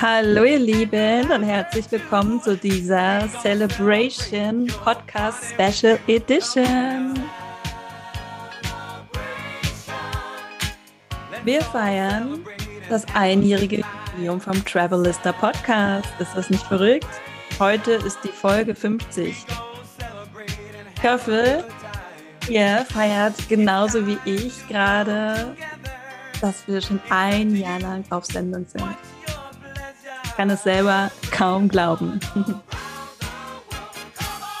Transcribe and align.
Hallo 0.00 0.42
ihr 0.42 0.58
Lieben 0.58 1.30
und 1.30 1.42
herzlich 1.44 1.88
willkommen 1.92 2.42
zu 2.42 2.56
dieser 2.56 3.28
Celebration 3.40 4.66
Podcast 4.82 5.54
Special 5.54 6.00
Edition. 6.08 7.14
Wir 11.44 11.62
feiern 11.62 12.44
das 12.88 13.06
einjährige 13.14 13.84
Jubiläum 14.16 14.40
vom 14.40 14.64
Travelista 14.64 15.30
Podcast. 15.30 16.08
Ist 16.18 16.34
das 16.34 16.50
nicht 16.50 16.66
verrückt? 16.66 17.06
Heute 17.58 17.92
ist 17.92 18.18
die 18.24 18.28
Folge 18.28 18.74
50. 18.74 19.46
Ich 20.96 21.02
hoffe, 21.02 21.64
ihr 22.48 22.86
feiert 22.92 23.48
genauso 23.48 24.06
wie 24.06 24.18
ich 24.24 24.66
gerade, 24.68 25.56
dass 26.40 26.66
wir 26.66 26.80
schon 26.80 27.00
ein 27.10 27.54
Jahr 27.54 27.80
lang 27.80 28.04
auf 28.10 28.24
Sendung 28.24 28.66
sind. 28.66 28.96
Ich 30.24 30.36
kann 30.36 30.50
es 30.50 30.62
selber 30.62 31.10
kaum 31.30 31.68
glauben. 31.68 32.20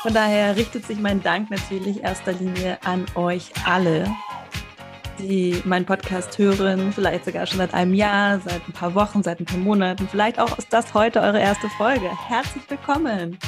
Von 0.02 0.14
daher 0.14 0.56
richtet 0.56 0.86
sich 0.86 0.98
mein 0.98 1.22
Dank 1.22 1.50
natürlich 1.50 2.02
erster 2.02 2.32
Linie 2.32 2.78
an 2.84 3.06
euch 3.14 3.52
alle, 3.64 4.10
die 5.28 5.62
meinen 5.64 5.86
Podcast 5.86 6.36
hören, 6.38 6.92
vielleicht 6.92 7.24
sogar 7.24 7.46
schon 7.46 7.58
seit 7.58 7.74
einem 7.74 7.94
Jahr, 7.94 8.40
seit 8.40 8.66
ein 8.68 8.72
paar 8.72 8.94
Wochen, 8.94 9.22
seit 9.22 9.40
ein 9.40 9.46
paar 9.46 9.58
Monaten. 9.58 10.08
Vielleicht 10.08 10.38
auch 10.38 10.58
ist 10.58 10.72
das 10.72 10.92
heute 10.94 11.20
eure 11.20 11.40
erste 11.40 11.68
Folge. 11.70 12.10
Herzlich 12.28 12.62
willkommen. 12.68 13.38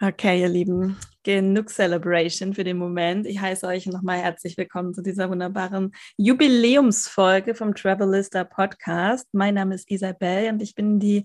Okay, 0.00 0.42
ihr 0.42 0.48
Lieben, 0.48 0.96
genug 1.26 1.70
Celebration 1.70 2.54
für 2.54 2.62
den 2.62 2.78
Moment. 2.78 3.26
Ich 3.26 3.40
heiße 3.40 3.66
euch 3.66 3.86
nochmal 3.86 4.18
herzlich 4.18 4.56
willkommen 4.56 4.94
zu 4.94 5.02
dieser 5.02 5.28
wunderbaren 5.28 5.92
Jubiläumsfolge 6.16 7.56
vom 7.56 7.74
Travelista 7.74 8.44
Podcast. 8.44 9.26
Mein 9.32 9.54
Name 9.54 9.74
ist 9.74 9.90
Isabel 9.90 10.50
und 10.50 10.62
ich 10.62 10.76
bin 10.76 11.00
die, 11.00 11.24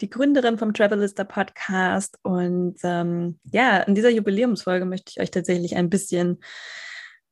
die 0.00 0.08
Gründerin 0.08 0.56
vom 0.56 0.72
Travelista 0.72 1.24
Podcast. 1.24 2.16
Und 2.22 2.76
ähm, 2.84 3.40
ja, 3.50 3.78
in 3.78 3.96
dieser 3.96 4.10
Jubiläumsfolge 4.10 4.84
möchte 4.84 5.10
ich 5.10 5.20
euch 5.20 5.32
tatsächlich 5.32 5.74
ein 5.74 5.90
bisschen 5.90 6.38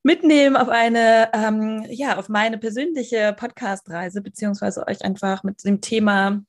mitnehmen 0.03 0.57
auf 0.57 0.71
eine, 0.71 1.31
ähm, 1.33 1.87
ja, 1.89 2.19
auf 2.19 2.29
meine 2.29 2.59
persönliche 2.59 3.33
Podcast-Reise, 3.39 4.23
beziehungsweise 4.23 4.85
euch 4.89 5.05
einfach 5.05 5.45
mit 5.45 5.65
dem 5.65 5.81
Thema 5.81 6.43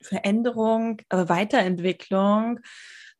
Veränderung, 0.00 1.02
äh, 1.10 1.28
Weiterentwicklung, 1.28 2.60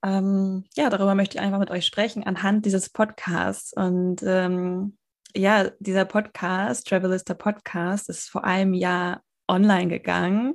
ähm, 0.05 0.65
ja, 0.75 0.91
darüber 0.91 1.15
möchte 1.15 1.37
ich 1.37 1.43
einfach 1.43 1.59
mit 1.59 1.71
euch 1.71 1.87
sprechen 1.87 2.25
anhand 2.25 2.65
dieses 2.65 2.91
Podcasts. 2.91 3.73
Und 3.73 4.23
ähm, 4.23 4.97
ja, 5.35 5.71
dieser 5.79 6.05
Podcast, 6.05 6.87
Travelista 6.89 7.35
Podcast, 7.35 8.09
ist 8.09 8.29
vor 8.29 8.45
einem 8.45 8.75
Jahr 8.75 9.23
online 9.49 9.89
gegangen. 9.89 10.55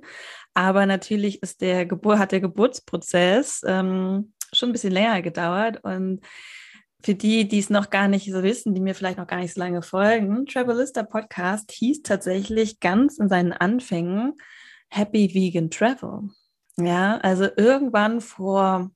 Aber 0.53 0.85
natürlich 0.85 1.41
ist 1.41 1.61
der 1.61 1.85
Gebur 1.85 2.19
hat 2.19 2.31
der 2.31 2.41
Geburtsprozess 2.41 3.61
ähm, 3.65 4.33
schon 4.53 4.69
ein 4.69 4.73
bisschen 4.73 4.93
länger 4.93 5.21
gedauert. 5.21 5.83
Und 5.83 6.21
für 7.03 7.15
die, 7.15 7.47
die 7.47 7.59
es 7.59 7.69
noch 7.69 7.89
gar 7.89 8.07
nicht 8.07 8.31
so 8.31 8.43
wissen, 8.43 8.75
die 8.75 8.81
mir 8.81 8.93
vielleicht 8.93 9.17
noch 9.17 9.27
gar 9.27 9.39
nicht 9.39 9.53
so 9.53 9.59
lange 9.59 9.81
folgen, 9.81 10.45
Travelista 10.45 11.03
Podcast 11.03 11.71
hieß 11.71 12.03
tatsächlich 12.03 12.79
ganz 12.79 13.17
in 13.17 13.29
seinen 13.29 13.53
Anfängen 13.53 14.33
Happy 14.89 15.33
Vegan 15.33 15.69
Travel. 15.71 16.29
Ja, 16.77 17.17
also 17.17 17.47
irgendwann 17.55 18.21
vor 18.21 18.91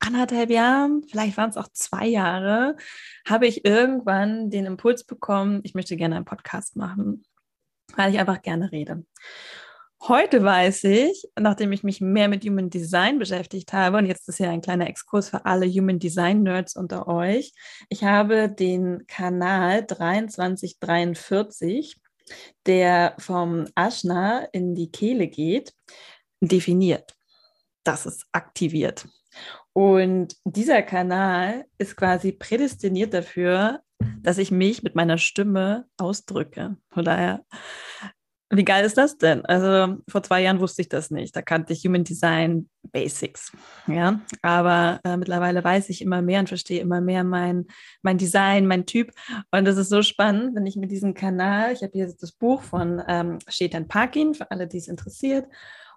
anderthalb 0.00 0.50
Jahren, 0.50 1.04
vielleicht 1.08 1.36
waren 1.36 1.50
es 1.50 1.56
auch 1.56 1.68
zwei 1.72 2.06
Jahre, 2.06 2.76
habe 3.26 3.46
ich 3.46 3.64
irgendwann 3.64 4.50
den 4.50 4.66
Impuls 4.66 5.04
bekommen, 5.04 5.60
ich 5.62 5.74
möchte 5.74 5.96
gerne 5.96 6.16
einen 6.16 6.24
Podcast 6.24 6.76
machen, 6.76 7.24
weil 7.96 8.12
ich 8.12 8.18
einfach 8.18 8.42
gerne 8.42 8.72
rede. 8.72 9.04
Heute 10.02 10.42
weiß 10.42 10.84
ich, 10.84 11.28
nachdem 11.38 11.72
ich 11.72 11.82
mich 11.82 12.00
mehr 12.00 12.28
mit 12.28 12.42
Human 12.44 12.70
Design 12.70 13.18
beschäftigt 13.18 13.74
habe, 13.74 13.98
und 13.98 14.06
jetzt 14.06 14.26
ist 14.30 14.38
ja 14.38 14.50
ein 14.50 14.62
kleiner 14.62 14.88
Exkurs 14.88 15.28
für 15.28 15.44
alle 15.44 15.68
Human 15.68 15.98
Design 15.98 16.42
Nerds 16.42 16.74
unter 16.74 17.06
euch, 17.06 17.52
ich 17.90 18.02
habe 18.02 18.48
den 18.48 19.06
Kanal 19.06 19.86
2343, 19.86 22.00
der 22.64 23.14
vom 23.18 23.66
Ashna 23.74 24.46
in 24.52 24.74
die 24.74 24.90
Kehle 24.90 25.28
geht, 25.28 25.74
definiert. 26.40 27.14
Das 27.84 28.06
ist 28.06 28.24
aktiviert. 28.32 29.06
Und 29.72 30.36
dieser 30.44 30.82
Kanal 30.82 31.64
ist 31.78 31.96
quasi 31.96 32.32
prädestiniert 32.32 33.14
dafür, 33.14 33.80
dass 34.22 34.38
ich 34.38 34.50
mich 34.50 34.82
mit 34.82 34.94
meiner 34.94 35.18
Stimme 35.18 35.86
ausdrücke. 35.96 36.76
Von 36.90 37.04
daher, 37.04 37.44
wie 38.52 38.64
geil 38.64 38.84
ist 38.84 38.98
das 38.98 39.16
denn? 39.16 39.44
Also 39.46 39.98
vor 40.08 40.24
zwei 40.24 40.42
Jahren 40.42 40.58
wusste 40.58 40.82
ich 40.82 40.88
das 40.88 41.12
nicht. 41.12 41.36
Da 41.36 41.42
kannte 41.42 41.72
ich 41.72 41.84
Human 41.84 42.02
Design 42.02 42.68
Basics. 42.90 43.52
Ja, 43.86 44.20
aber 44.42 45.00
äh, 45.04 45.16
mittlerweile 45.16 45.62
weiß 45.62 45.88
ich 45.90 46.02
immer 46.02 46.20
mehr 46.20 46.40
und 46.40 46.48
verstehe 46.48 46.80
immer 46.80 47.00
mehr 47.00 47.22
mein, 47.22 47.66
mein 48.02 48.18
Design, 48.18 48.66
mein 48.66 48.86
Typ. 48.86 49.12
Und 49.52 49.66
das 49.66 49.76
ist 49.76 49.90
so 49.90 50.02
spannend, 50.02 50.56
wenn 50.56 50.66
ich 50.66 50.74
mit 50.74 50.90
diesem 50.90 51.14
Kanal, 51.14 51.72
ich 51.72 51.82
habe 51.82 51.92
hier 51.92 52.12
das 52.12 52.32
Buch 52.32 52.62
von 52.62 53.00
ähm, 53.06 53.38
Shetan 53.46 53.86
Parkin, 53.86 54.34
für 54.34 54.50
alle, 54.50 54.66
die 54.66 54.78
es 54.78 54.88
interessiert. 54.88 55.46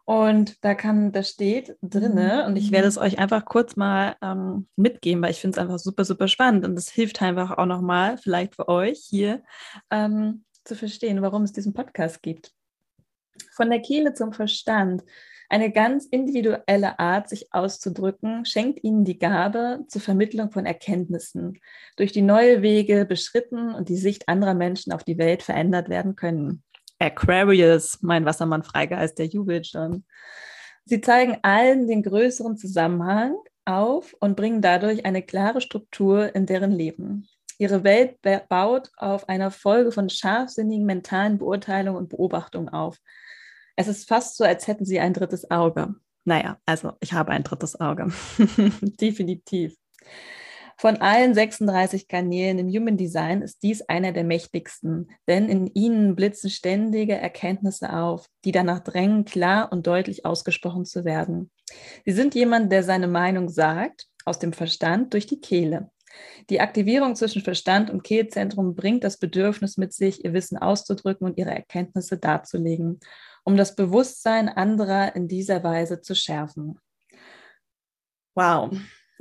Und 0.06 0.64
da 0.66 0.76
kann, 0.76 1.14
da 1.14 1.24
steht 1.24 1.78
drinne, 1.82 2.46
und 2.46 2.58
ich 2.58 2.72
werde 2.72 2.88
es 2.90 2.98
euch 2.98 3.20
einfach 3.20 3.46
kurz 3.46 3.78
mal 3.78 4.18
ähm, 4.22 4.68
mitgeben, 4.76 5.24
weil 5.24 5.32
ich 5.32 5.40
finde 5.40 5.56
es 5.56 5.62
einfach 5.62 5.80
super, 5.80 6.04
super 6.04 6.28
spannend. 6.28 6.66
Und 6.66 6.78
es 6.78 6.90
hilft 6.90 7.22
einfach 7.22 7.58
auch 7.58 7.66
nochmal, 7.66 8.18
vielleicht 8.18 8.56
für 8.56 8.68
euch 8.68 9.00
hier, 9.10 9.44
ähm, 9.90 10.44
zu 10.66 10.76
verstehen, 10.76 11.22
warum 11.22 11.44
es 11.44 11.54
diesen 11.54 11.74
Podcast 11.74 12.22
gibt. 12.22 12.52
Von 13.56 13.70
der 13.70 13.82
Kehle 13.82 14.14
zum 14.14 14.34
Verstand. 14.34 15.04
Eine 15.50 15.72
ganz 15.72 16.06
individuelle 16.06 17.00
Art, 17.00 17.30
sich 17.30 17.54
auszudrücken, 17.54 18.44
schenkt 18.46 18.84
ihnen 18.84 19.06
die 19.06 19.20
Gabe 19.20 19.86
zur 19.88 20.02
Vermittlung 20.02 20.52
von 20.52 20.66
Erkenntnissen, 20.66 21.60
durch 21.96 22.12
die 22.12 22.22
neue 22.22 22.62
Wege 22.62 23.06
beschritten 23.06 23.74
und 23.74 23.88
die 23.88 23.98
Sicht 23.98 24.28
anderer 24.28 24.56
Menschen 24.56 24.92
auf 24.94 25.04
die 25.04 25.18
Welt 25.18 25.44
verändert 25.44 25.90
werden 25.90 26.16
können. 26.16 26.64
Aquarius, 27.04 28.00
mein 28.02 28.26
Wassermann-Freigeist, 28.26 29.20
der 29.20 29.28
jubelt 29.28 29.68
schon. 29.68 30.06
Sie 30.86 31.02
zeigen 31.02 31.38
allen 31.42 31.88
den 31.88 32.04
größeren 32.04 32.58
Zusammenhang 32.58 33.36
auf 33.66 34.16
und 34.20 34.36
bringen 34.36 34.62
dadurch 34.62 35.06
eine 35.06 35.22
klare 35.22 35.62
Struktur 35.62 36.36
in 36.36 36.46
deren 36.46 36.72
Leben. 36.72 37.28
Ihre 37.58 37.84
Welt 37.84 38.18
baut 38.50 38.90
auf 38.98 39.30
einer 39.30 39.52
Folge 39.52 39.92
von 39.92 40.10
scharfsinnigen 40.10 40.86
mentalen 40.86 41.38
Beurteilungen 41.38 41.98
und 41.98 42.10
Beobachtungen 42.10 42.70
auf. 42.70 42.98
Es 43.76 43.88
ist 43.88 44.08
fast 44.08 44.38
so, 44.38 44.44
als 44.44 44.68
hätten 44.68 44.86
sie 44.86 45.00
ein 45.00 45.14
drittes 45.14 45.50
Auge. 45.50 45.96
Naja, 46.26 46.58
also 46.66 46.94
ich 47.00 47.14
habe 47.14 47.32
ein 47.32 47.44
drittes 47.44 47.80
Auge. 47.80 48.08
Definitiv. 48.82 49.76
Von 50.84 50.98
allen 50.98 51.34
36 51.34 52.10
Kanälen 52.10 52.60
im 52.60 52.68
Human 52.68 52.98
Design 52.98 53.42
ist 53.42 53.64
dies 53.64 53.84
einer 53.84 54.12
der 54.12 54.26
mächtigsten, 54.26 55.10
denn 55.30 55.48
in 55.48 55.68
ihnen 55.68 56.14
blitzen 56.14 56.50
ständige 56.50 57.16
Erkenntnisse 57.16 57.94
auf, 57.94 58.26
die 58.44 58.52
danach 58.52 58.82
drängen, 58.82 59.24
klar 59.24 59.72
und 59.72 59.88
deutlich 59.88 60.26
ausgesprochen 60.26 60.84
zu 60.84 61.06
werden. 61.06 61.52
Sie 62.06 62.12
sind 62.12 62.36
jemand, 62.36 62.70
der 62.70 62.84
seine 62.84 63.08
Meinung 63.08 63.48
sagt, 63.48 64.08
aus 64.26 64.40
dem 64.40 64.52
Verstand 64.52 65.14
durch 65.14 65.26
die 65.26 65.40
Kehle. 65.40 65.90
Die 66.50 66.60
Aktivierung 66.60 67.16
zwischen 67.16 67.44
Verstand 67.44 67.90
und 67.90 68.04
Kehlzentrum 68.04 68.76
bringt 68.76 69.06
das 69.06 69.16
Bedürfnis 69.16 69.78
mit 69.78 69.94
sich, 69.94 70.26
ihr 70.26 70.34
Wissen 70.34 70.58
auszudrücken 70.58 71.26
und 71.26 71.38
ihre 71.38 71.52
Erkenntnisse 71.52 72.18
darzulegen, 72.18 73.00
um 73.46 73.56
das 73.56 73.78
Bewusstsein 73.78 74.50
anderer 74.50 75.16
in 75.16 75.30
dieser 75.30 75.64
Weise 75.64 76.02
zu 76.02 76.14
schärfen. 76.14 76.78
Wow, 78.36 78.76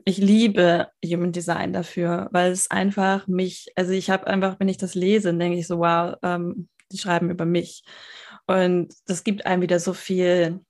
ich 0.04 0.18
liebe 0.18 0.88
Human 1.04 1.32
Design 1.32 1.72
dafür, 1.72 2.28
weil 2.32 2.52
es 2.52 2.70
einfach 2.70 3.26
mich, 3.26 3.72
also 3.76 3.92
ich 3.92 4.10
habe 4.10 4.26
einfach, 4.26 4.58
wenn 4.58 4.68
ich 4.68 4.78
das 4.78 4.94
lese, 4.94 5.34
denke 5.34 5.58
ich 5.58 5.66
so, 5.66 5.78
wow, 5.78 6.16
ähm, 6.22 6.68
die 6.90 6.98
schreiben 6.98 7.30
über 7.30 7.44
mich. 7.44 7.84
Und 8.46 8.94
das 9.06 9.24
gibt 9.24 9.46
einem 9.46 9.62
wieder 9.62 9.78
so 9.78 9.94
viel 9.94 10.60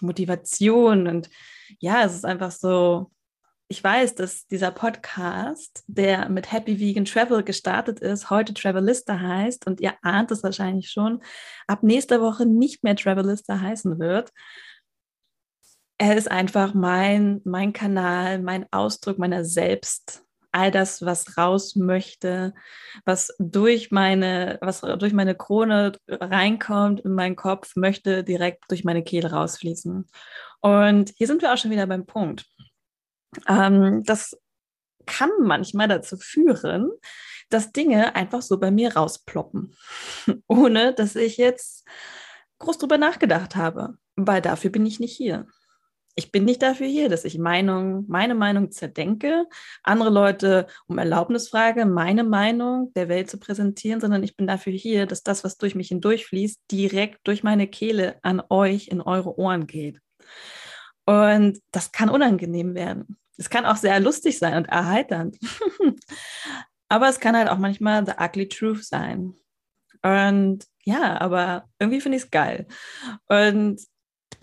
Motivation. 0.00 1.06
Und 1.06 1.28
ja, 1.78 2.04
es 2.04 2.14
ist 2.14 2.24
einfach 2.24 2.50
so, 2.50 3.10
ich 3.70 3.84
weiß, 3.84 4.14
dass 4.14 4.46
dieser 4.46 4.70
Podcast, 4.70 5.84
der 5.86 6.30
mit 6.30 6.50
Happy 6.50 6.80
Vegan 6.80 7.04
Travel 7.04 7.42
gestartet 7.42 8.00
ist, 8.00 8.30
heute 8.30 8.54
Travelista 8.54 9.20
heißt 9.20 9.66
und 9.66 9.82
ihr 9.82 9.92
ahnt 10.00 10.30
es 10.30 10.42
wahrscheinlich 10.42 10.90
schon, 10.90 11.22
ab 11.66 11.82
nächster 11.82 12.22
Woche 12.22 12.46
nicht 12.46 12.82
mehr 12.82 12.96
Travelista 12.96 13.60
heißen 13.60 13.98
wird 13.98 14.32
er 15.98 16.16
ist 16.16 16.30
einfach 16.30 16.74
mein, 16.74 17.40
mein 17.44 17.72
Kanal, 17.72 18.40
mein 18.40 18.66
Ausdruck 18.72 19.18
meiner 19.18 19.44
selbst 19.44 20.24
all 20.52 20.70
das, 20.70 21.04
was 21.04 21.36
raus 21.36 21.76
möchte, 21.76 22.54
was 23.04 23.34
durch 23.38 23.90
meine, 23.90 24.58
was 24.60 24.80
durch 24.80 25.12
meine 25.12 25.34
Krone 25.34 25.92
reinkommt 26.08 27.00
in 27.00 27.12
meinen 27.12 27.36
Kopf, 27.36 27.76
möchte 27.76 28.24
direkt 28.24 28.64
durch 28.68 28.84
meine 28.84 29.02
Kehle 29.04 29.30
rausfließen. 29.30 30.08
Und 30.60 31.12
hier 31.16 31.26
sind 31.26 31.42
wir 31.42 31.52
auch 31.52 31.58
schon 31.58 31.70
wieder 31.70 31.86
beim 31.86 32.06
Punkt. 32.06 32.46
Ähm, 33.46 34.02
das 34.04 34.38
kann 35.06 35.30
manchmal 35.40 35.88
dazu 35.88 36.16
führen, 36.16 36.90
dass 37.50 37.72
Dinge 37.72 38.14
einfach 38.14 38.42
so 38.42 38.58
bei 38.58 38.70
mir 38.70 38.94
rausploppen, 38.94 39.74
ohne 40.46 40.94
dass 40.94 41.16
ich 41.16 41.36
jetzt 41.36 41.86
groß 42.58 42.78
drüber 42.78 42.98
nachgedacht 42.98 43.56
habe, 43.56 43.96
weil 44.16 44.42
dafür 44.42 44.70
bin 44.70 44.86
ich 44.86 45.00
nicht 45.00 45.16
hier. 45.16 45.46
Ich 46.18 46.32
bin 46.32 46.44
nicht 46.44 46.62
dafür 46.62 46.88
hier, 46.88 47.08
dass 47.08 47.24
ich 47.24 47.38
Meinung, 47.38 48.04
meine 48.08 48.34
Meinung 48.34 48.72
zerdenke, 48.72 49.46
andere 49.84 50.10
Leute 50.10 50.66
um 50.88 50.98
Erlaubnis 50.98 51.48
frage, 51.48 51.86
meine 51.86 52.24
Meinung 52.24 52.92
der 52.94 53.08
Welt 53.08 53.30
zu 53.30 53.38
präsentieren, 53.38 54.00
sondern 54.00 54.24
ich 54.24 54.36
bin 54.36 54.48
dafür 54.48 54.72
hier, 54.72 55.06
dass 55.06 55.22
das, 55.22 55.44
was 55.44 55.58
durch 55.58 55.76
mich 55.76 55.86
hindurchfließt, 55.86 56.62
direkt 56.72 57.20
durch 57.22 57.44
meine 57.44 57.68
Kehle 57.68 58.16
an 58.22 58.42
euch 58.50 58.88
in 58.88 59.00
eure 59.00 59.38
Ohren 59.38 59.68
geht. 59.68 60.00
Und 61.04 61.60
das 61.70 61.92
kann 61.92 62.10
unangenehm 62.10 62.74
werden. 62.74 63.16
Es 63.36 63.48
kann 63.48 63.64
auch 63.64 63.76
sehr 63.76 64.00
lustig 64.00 64.40
sein 64.40 64.56
und 64.56 64.64
erheiternd. 64.64 65.38
aber 66.88 67.08
es 67.08 67.20
kann 67.20 67.36
halt 67.36 67.48
auch 67.48 67.58
manchmal 67.58 68.04
the 68.04 68.14
ugly 68.18 68.48
truth 68.48 68.84
sein. 68.84 69.34
Und 70.02 70.66
ja, 70.82 71.20
aber 71.20 71.68
irgendwie 71.78 72.00
finde 72.00 72.18
ich 72.18 72.24
es 72.24 72.30
geil. 72.32 72.66
Und 73.28 73.80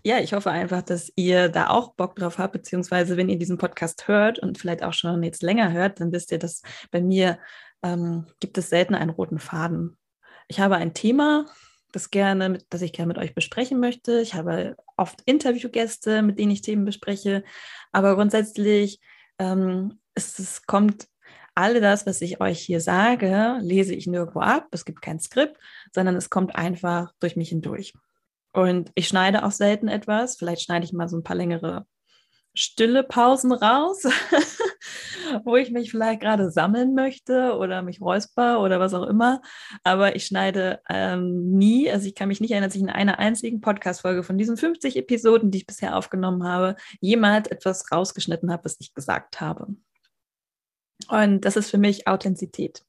ja, 0.05 0.19
ich 0.19 0.33
hoffe 0.33 0.51
einfach, 0.51 0.83
dass 0.83 1.11
ihr 1.15 1.49
da 1.49 1.69
auch 1.69 1.95
Bock 1.95 2.15
drauf 2.15 2.37
habt, 2.37 2.53
beziehungsweise 2.53 3.17
wenn 3.17 3.27
ihr 3.27 3.39
diesen 3.39 3.57
Podcast 3.57 4.07
hört 4.07 4.37
und 4.37 4.59
vielleicht 4.59 4.83
auch 4.83 4.93
schon 4.93 5.23
jetzt 5.23 5.41
länger 5.41 5.71
hört, 5.71 5.99
dann 5.99 6.11
wisst 6.11 6.31
ihr, 6.31 6.37
dass 6.37 6.61
bei 6.91 7.01
mir 7.01 7.39
ähm, 7.81 8.27
gibt 8.39 8.59
es 8.59 8.69
selten 8.69 8.93
einen 8.93 9.09
roten 9.09 9.39
Faden. 9.39 9.97
Ich 10.47 10.59
habe 10.59 10.75
ein 10.75 10.93
Thema, 10.93 11.47
das 11.91 12.11
gerne, 12.11 12.59
das 12.69 12.83
ich 12.83 12.93
gerne 12.93 13.07
mit 13.07 13.17
euch 13.17 13.33
besprechen 13.33 13.79
möchte. 13.79 14.21
Ich 14.21 14.35
habe 14.35 14.75
oft 14.95 15.23
Interviewgäste, 15.25 16.21
mit 16.21 16.37
denen 16.37 16.51
ich 16.51 16.61
Themen 16.61 16.85
bespreche, 16.85 17.43
aber 17.91 18.13
grundsätzlich 18.13 18.99
ähm, 19.39 19.99
ist, 20.13 20.39
es 20.39 20.67
kommt 20.67 21.07
all 21.55 21.81
das, 21.81 22.05
was 22.05 22.21
ich 22.21 22.39
euch 22.41 22.59
hier 22.59 22.79
sage, 22.79 23.57
lese 23.59 23.95
ich 23.95 24.05
nirgendwo 24.05 24.41
ab. 24.41 24.67
Es 24.69 24.85
gibt 24.85 25.01
kein 25.01 25.19
Skript, 25.19 25.57
sondern 25.91 26.15
es 26.15 26.29
kommt 26.29 26.55
einfach 26.55 27.11
durch 27.19 27.35
mich 27.35 27.49
hindurch. 27.49 27.93
Und 28.55 28.89
ich 28.95 29.09
schneide 29.09 29.43
auch 29.43 29.51
selten 29.51 29.89
etwas. 29.89 30.37
Vielleicht 30.37 30.61
schneide 30.61 30.85
ich 30.85 30.93
mal 30.93 31.09
so 31.09 31.17
ein 31.17 31.23
paar 31.23 31.35
längere 31.35 31.85
stille 32.53 33.03
Pausen 33.03 33.51
raus, 33.51 34.03
wo 35.43 35.57
ich 35.57 35.71
mich 35.71 35.91
vielleicht 35.91 36.21
gerade 36.21 36.49
sammeln 36.49 36.95
möchte 36.95 37.57
oder 37.57 37.81
mich 37.81 37.99
räusper 37.99 38.61
oder 38.61 38.79
was 38.79 38.93
auch 38.93 39.07
immer. 39.07 39.41
Aber 39.83 40.15
ich 40.15 40.25
schneide 40.25 40.79
ähm, 40.89 41.51
nie, 41.51 41.91
also 41.91 42.07
ich 42.07 42.15
kann 42.15 42.29
mich 42.29 42.39
nicht 42.39 42.51
erinnern, 42.51 42.69
dass 42.69 42.77
ich 42.77 42.81
in 42.81 42.89
einer 42.89 43.19
einzigen 43.19 43.59
Podcast-Folge 43.59 44.23
von 44.23 44.37
diesen 44.37 44.55
50 44.55 44.95
Episoden, 44.95 45.51
die 45.51 45.57
ich 45.57 45.67
bisher 45.67 45.97
aufgenommen 45.97 46.47
habe, 46.47 46.77
jemals 47.01 47.49
etwas 47.49 47.91
rausgeschnitten 47.91 48.53
habe, 48.53 48.63
was 48.63 48.77
ich 48.79 48.93
gesagt 48.93 49.41
habe. 49.41 49.67
Und 51.09 51.43
das 51.43 51.57
ist 51.57 51.69
für 51.69 51.77
mich 51.77 52.07
Authentizität. 52.07 52.85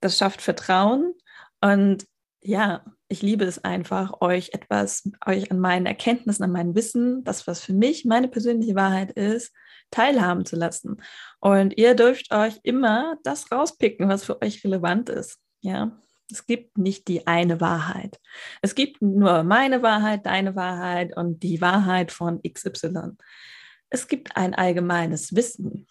Das 0.00 0.16
schafft 0.16 0.40
Vertrauen 0.40 1.14
und 1.60 2.06
ja, 2.40 2.84
ich 3.08 3.22
liebe 3.22 3.44
es 3.44 3.64
einfach, 3.64 4.20
euch 4.20 4.50
etwas, 4.52 5.08
euch 5.26 5.50
an 5.50 5.58
meinen 5.58 5.86
Erkenntnissen, 5.86 6.44
an 6.44 6.52
meinem 6.52 6.74
Wissen, 6.74 7.24
das, 7.24 7.46
was 7.46 7.60
für 7.60 7.72
mich 7.72 8.04
meine 8.04 8.28
persönliche 8.28 8.74
Wahrheit 8.74 9.12
ist, 9.12 9.52
teilhaben 9.90 10.44
zu 10.44 10.56
lassen. 10.56 11.02
Und 11.40 11.78
ihr 11.78 11.94
dürft 11.94 12.32
euch 12.32 12.60
immer 12.62 13.16
das 13.24 13.50
rauspicken, 13.50 14.08
was 14.08 14.24
für 14.24 14.42
euch 14.42 14.62
relevant 14.62 15.08
ist. 15.08 15.38
Ja, 15.60 15.98
es 16.30 16.46
gibt 16.46 16.76
nicht 16.76 17.08
die 17.08 17.26
eine 17.26 17.60
Wahrheit. 17.60 18.20
Es 18.60 18.74
gibt 18.74 19.00
nur 19.00 19.42
meine 19.42 19.82
Wahrheit, 19.82 20.26
deine 20.26 20.54
Wahrheit 20.54 21.16
und 21.16 21.42
die 21.42 21.62
Wahrheit 21.62 22.12
von 22.12 22.42
XY. 22.42 23.16
Es 23.88 24.08
gibt 24.08 24.36
ein 24.36 24.54
allgemeines 24.54 25.34
Wissen, 25.34 25.86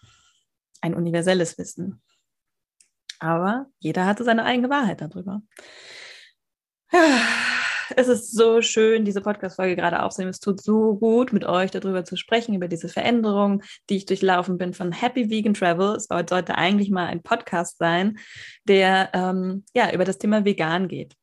ein 0.80 0.94
universelles 0.94 1.58
Wissen. 1.58 2.00
Aber 3.18 3.66
jeder 3.80 4.06
hatte 4.06 4.22
seine 4.22 4.44
eigene 4.44 4.70
Wahrheit 4.70 5.00
darüber. 5.00 5.42
Es 7.96 8.06
ist 8.06 8.36
so 8.36 8.60
schön, 8.60 9.04
diese 9.04 9.22
Podcast-Folge 9.22 9.74
gerade 9.74 10.02
aufzunehmen. 10.02 10.30
Es 10.30 10.40
tut 10.40 10.62
so 10.62 10.96
gut, 10.96 11.32
mit 11.32 11.44
euch 11.44 11.70
darüber 11.70 12.04
zu 12.04 12.16
sprechen, 12.16 12.54
über 12.54 12.68
diese 12.68 12.88
Veränderungen, 12.88 13.62
die 13.88 13.96
ich 13.96 14.06
durchlaufen 14.06 14.58
bin 14.58 14.74
von 14.74 14.92
Happy 14.92 15.30
Vegan 15.30 15.54
Travel. 15.54 15.96
Es 15.96 16.06
sollte 16.06 16.56
eigentlich 16.56 16.90
mal 16.90 17.06
ein 17.06 17.22
Podcast 17.22 17.78
sein, 17.78 18.18
der 18.64 19.10
ähm, 19.14 19.64
ja, 19.74 19.92
über 19.92 20.04
das 20.04 20.18
Thema 20.18 20.44
Vegan 20.44 20.88
geht. 20.88 21.14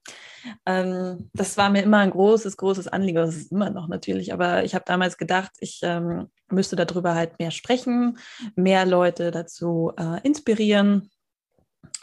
Ähm, 0.65 1.29
das 1.33 1.56
war 1.57 1.69
mir 1.69 1.83
immer 1.83 2.00
ein 2.00 2.12
großes, 2.12 2.57
großes 2.57 2.88
Anliegen. 2.88 3.17
Das 3.17 3.35
ist 3.35 3.51
immer 3.51 3.69
noch 3.69 3.88
natürlich, 3.88 4.33
aber 4.33 4.63
ich 4.63 4.75
habe 4.75 4.85
damals 4.88 5.17
gedacht, 5.17 5.51
ich 5.59 5.79
ähm, 5.83 6.29
müsste 6.50 6.75
darüber 6.75 7.15
halt 7.15 7.38
mehr 7.39 7.51
sprechen, 7.51 8.17
mehr 8.56 8.85
Leute 8.85 9.31
dazu 9.31 9.91
äh, 9.97 10.19
inspirieren 10.23 11.09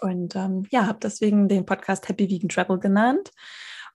und 0.02 0.37
ähm, 0.37 0.66
ja, 0.70 0.87
habe 0.87 0.99
deswegen 1.02 1.49
den 1.49 1.64
Podcast 1.64 2.08
Happy 2.08 2.28
Vegan 2.28 2.49
Travel 2.49 2.78
genannt, 2.78 3.31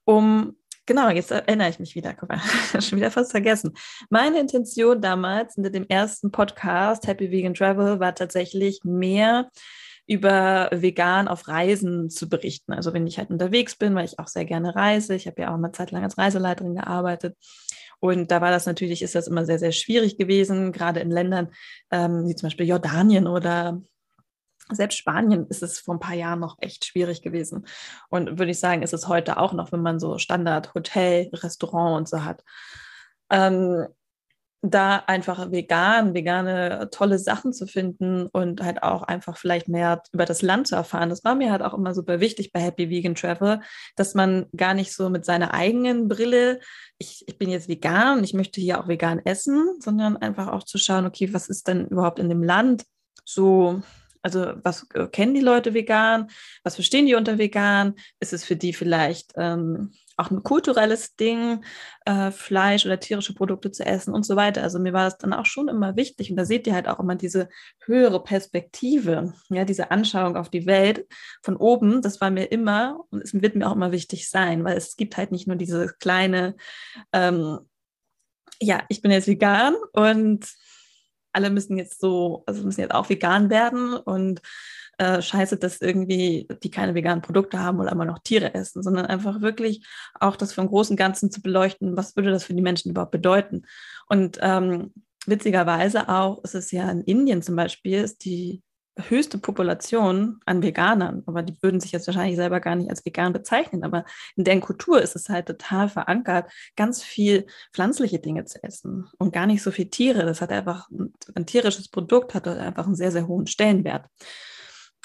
um 0.04 0.56
Genau, 0.86 1.10
jetzt 1.10 1.30
erinnere 1.30 1.68
ich 1.68 1.78
mich 1.78 1.94
wieder. 1.94 2.14
Guck 2.14 2.30
mal, 2.30 2.40
schon 2.80 2.96
wieder 2.96 3.10
fast 3.10 3.30
vergessen. 3.30 3.74
Meine 4.08 4.40
Intention 4.40 5.02
damals 5.02 5.58
in 5.58 5.62
dem 5.64 5.84
ersten 5.86 6.30
Podcast 6.30 7.06
Happy 7.06 7.30
Vegan 7.30 7.52
Travel 7.52 8.00
war 8.00 8.14
tatsächlich 8.14 8.80
mehr 8.84 9.50
über 10.06 10.70
vegan 10.72 11.28
auf 11.28 11.46
Reisen 11.46 12.08
zu 12.08 12.30
berichten. 12.30 12.72
Also 12.72 12.94
wenn 12.94 13.06
ich 13.06 13.18
halt 13.18 13.28
unterwegs 13.28 13.76
bin, 13.76 13.94
weil 13.94 14.06
ich 14.06 14.18
auch 14.18 14.28
sehr 14.28 14.46
gerne 14.46 14.74
reise. 14.74 15.14
Ich 15.14 15.26
habe 15.26 15.42
ja 15.42 15.50
auch 15.50 15.58
eine 15.58 15.72
Zeit 15.72 15.90
lang 15.90 16.04
als 16.04 16.16
Reiseleiterin 16.16 16.76
gearbeitet. 16.76 17.36
Und 18.00 18.30
da 18.30 18.40
war 18.40 18.50
das 18.50 18.64
natürlich, 18.64 19.02
ist 19.02 19.14
das 19.14 19.28
immer 19.28 19.44
sehr, 19.44 19.58
sehr 19.58 19.72
schwierig 19.72 20.16
gewesen, 20.16 20.72
gerade 20.72 21.00
in 21.00 21.10
Ländern 21.10 21.48
ähm, 21.90 22.26
wie 22.26 22.34
zum 22.34 22.46
Beispiel 22.46 22.66
Jordanien 22.66 23.26
oder 23.26 23.82
selbst 24.72 24.98
Spanien 24.98 25.46
ist 25.48 25.62
es 25.62 25.78
vor 25.78 25.96
ein 25.96 26.00
paar 26.00 26.14
Jahren 26.14 26.40
noch 26.40 26.56
echt 26.60 26.84
schwierig 26.84 27.22
gewesen. 27.22 27.66
Und 28.08 28.38
würde 28.38 28.50
ich 28.50 28.60
sagen, 28.60 28.82
ist 28.82 28.94
es 28.94 29.08
heute 29.08 29.38
auch 29.38 29.52
noch, 29.52 29.72
wenn 29.72 29.82
man 29.82 29.98
so 29.98 30.18
Standard 30.18 30.74
Hotel, 30.74 31.30
Restaurant 31.32 31.98
und 31.98 32.08
so 32.08 32.24
hat. 32.24 32.44
Ähm, 33.30 33.86
da 34.60 34.96
einfach 35.06 35.52
vegan, 35.52 36.14
vegane 36.14 36.88
tolle 36.90 37.18
Sachen 37.20 37.52
zu 37.52 37.66
finden 37.66 38.26
und 38.26 38.60
halt 38.62 38.82
auch 38.82 39.02
einfach 39.04 39.36
vielleicht 39.36 39.68
mehr 39.68 40.02
über 40.12 40.24
das 40.24 40.42
Land 40.42 40.66
zu 40.66 40.74
erfahren. 40.74 41.10
Das 41.10 41.22
war 41.22 41.36
mir 41.36 41.52
halt 41.52 41.62
auch 41.62 41.74
immer 41.74 41.94
super 41.94 42.18
wichtig 42.18 42.52
bei 42.52 42.60
Happy 42.60 42.90
Vegan 42.90 43.14
Travel, 43.14 43.60
dass 43.94 44.14
man 44.14 44.46
gar 44.56 44.74
nicht 44.74 44.92
so 44.92 45.10
mit 45.10 45.24
seiner 45.24 45.54
eigenen 45.54 46.08
Brille, 46.08 46.58
ich, 46.98 47.22
ich 47.28 47.38
bin 47.38 47.50
jetzt 47.50 47.68
vegan, 47.68 48.24
ich 48.24 48.34
möchte 48.34 48.60
hier 48.60 48.80
auch 48.80 48.88
vegan 48.88 49.20
essen, 49.24 49.76
sondern 49.78 50.16
einfach 50.16 50.48
auch 50.48 50.64
zu 50.64 50.76
schauen, 50.78 51.06
okay, 51.06 51.32
was 51.32 51.48
ist 51.48 51.68
denn 51.68 51.86
überhaupt 51.86 52.18
in 52.18 52.28
dem 52.28 52.42
Land 52.42 52.84
so 53.24 53.80
also 54.22 54.52
was 54.62 54.86
äh, 54.94 55.06
kennen 55.08 55.34
die 55.34 55.40
Leute 55.40 55.74
vegan? 55.74 56.30
Was 56.62 56.74
verstehen 56.74 57.06
die 57.06 57.14
unter 57.14 57.38
vegan? 57.38 57.94
Ist 58.20 58.32
es 58.32 58.44
für 58.44 58.56
die 58.56 58.72
vielleicht 58.72 59.32
ähm, 59.36 59.92
auch 60.18 60.30
ein 60.32 60.42
kulturelles 60.42 61.14
Ding, 61.14 61.64
äh, 62.04 62.32
Fleisch 62.32 62.84
oder 62.84 62.98
tierische 62.98 63.34
Produkte 63.34 63.70
zu 63.70 63.86
essen 63.86 64.12
und 64.12 64.26
so 64.26 64.34
weiter. 64.34 64.62
Also 64.62 64.80
mir 64.80 64.92
war 64.92 65.04
das 65.04 65.16
dann 65.16 65.32
auch 65.32 65.46
schon 65.46 65.68
immer 65.68 65.96
wichtig 65.96 66.30
und 66.30 66.36
da 66.36 66.44
seht 66.44 66.66
ihr 66.66 66.74
halt 66.74 66.88
auch 66.88 66.98
immer 66.98 67.14
diese 67.14 67.48
höhere 67.84 68.22
Perspektive, 68.22 69.32
ja, 69.48 69.64
diese 69.64 69.92
Anschauung 69.92 70.36
auf 70.36 70.50
die 70.50 70.66
Welt 70.66 71.06
von 71.42 71.56
oben, 71.56 72.02
das 72.02 72.20
war 72.20 72.30
mir 72.30 72.46
immer 72.46 73.00
und 73.10 73.22
es 73.22 73.32
wird 73.32 73.54
mir 73.54 73.68
auch 73.68 73.76
immer 73.76 73.92
wichtig 73.92 74.28
sein, 74.28 74.64
weil 74.64 74.76
es 74.76 74.96
gibt 74.96 75.16
halt 75.16 75.30
nicht 75.30 75.46
nur 75.46 75.56
diese 75.56 75.94
kleine, 76.00 76.56
ähm, 77.12 77.60
ja, 78.60 78.82
ich 78.88 79.00
bin 79.02 79.12
jetzt 79.12 79.28
vegan 79.28 79.76
und 79.92 80.48
alle 81.32 81.50
müssen 81.50 81.78
jetzt 81.78 82.00
so, 82.00 82.42
also 82.46 82.64
müssen 82.64 82.80
jetzt 82.80 82.94
auch 82.94 83.08
vegan 83.08 83.50
werden 83.50 83.94
und 83.94 84.40
äh, 84.98 85.22
scheiße, 85.22 85.58
dass 85.58 85.80
irgendwie 85.80 86.48
die 86.62 86.70
keine 86.70 86.94
veganen 86.94 87.22
Produkte 87.22 87.60
haben 87.60 87.78
oder 87.78 87.92
immer 87.92 88.04
noch 88.04 88.18
Tiere 88.18 88.54
essen, 88.54 88.82
sondern 88.82 89.06
einfach 89.06 89.40
wirklich 89.40 89.86
auch 90.18 90.36
das 90.36 90.52
vom 90.52 90.66
großen 90.66 90.96
Ganzen 90.96 91.30
zu 91.30 91.40
beleuchten, 91.40 91.96
was 91.96 92.16
würde 92.16 92.30
das 92.30 92.44
für 92.44 92.54
die 92.54 92.62
Menschen 92.62 92.90
überhaupt 92.90 93.12
bedeuten. 93.12 93.62
Und 94.08 94.38
ähm, 94.42 94.92
witzigerweise 95.26 96.08
auch 96.08 96.42
ist 96.42 96.54
es 96.54 96.72
ja 96.72 96.90
in 96.90 97.02
Indien 97.02 97.42
zum 97.42 97.54
Beispiel, 97.54 98.00
ist 98.00 98.24
die 98.24 98.62
höchste 98.98 99.38
Population 99.38 100.40
an 100.44 100.62
Veganern, 100.62 101.22
aber 101.26 101.42
die 101.42 101.56
würden 101.62 101.80
sich 101.80 101.92
jetzt 101.92 102.06
wahrscheinlich 102.06 102.36
selber 102.36 102.60
gar 102.60 102.74
nicht 102.74 102.90
als 102.90 103.04
vegan 103.04 103.32
bezeichnen, 103.32 103.84
aber 103.84 104.04
in 104.36 104.44
deren 104.44 104.60
Kultur 104.60 105.00
ist 105.00 105.16
es 105.16 105.28
halt 105.28 105.46
total 105.46 105.88
verankert, 105.88 106.50
ganz 106.76 107.02
viel 107.02 107.46
pflanzliche 107.72 108.18
Dinge 108.18 108.44
zu 108.44 108.62
essen 108.62 109.08
und 109.18 109.32
gar 109.32 109.46
nicht 109.46 109.62
so 109.62 109.70
viel 109.70 109.88
Tiere. 109.90 110.24
Das 110.24 110.40
hat 110.40 110.50
einfach, 110.50 110.88
ein 111.34 111.46
tierisches 111.46 111.88
Produkt 111.88 112.34
hat 112.34 112.48
einfach 112.48 112.86
einen 112.86 112.96
sehr, 112.96 113.12
sehr 113.12 113.26
hohen 113.26 113.46
Stellenwert. 113.46 114.06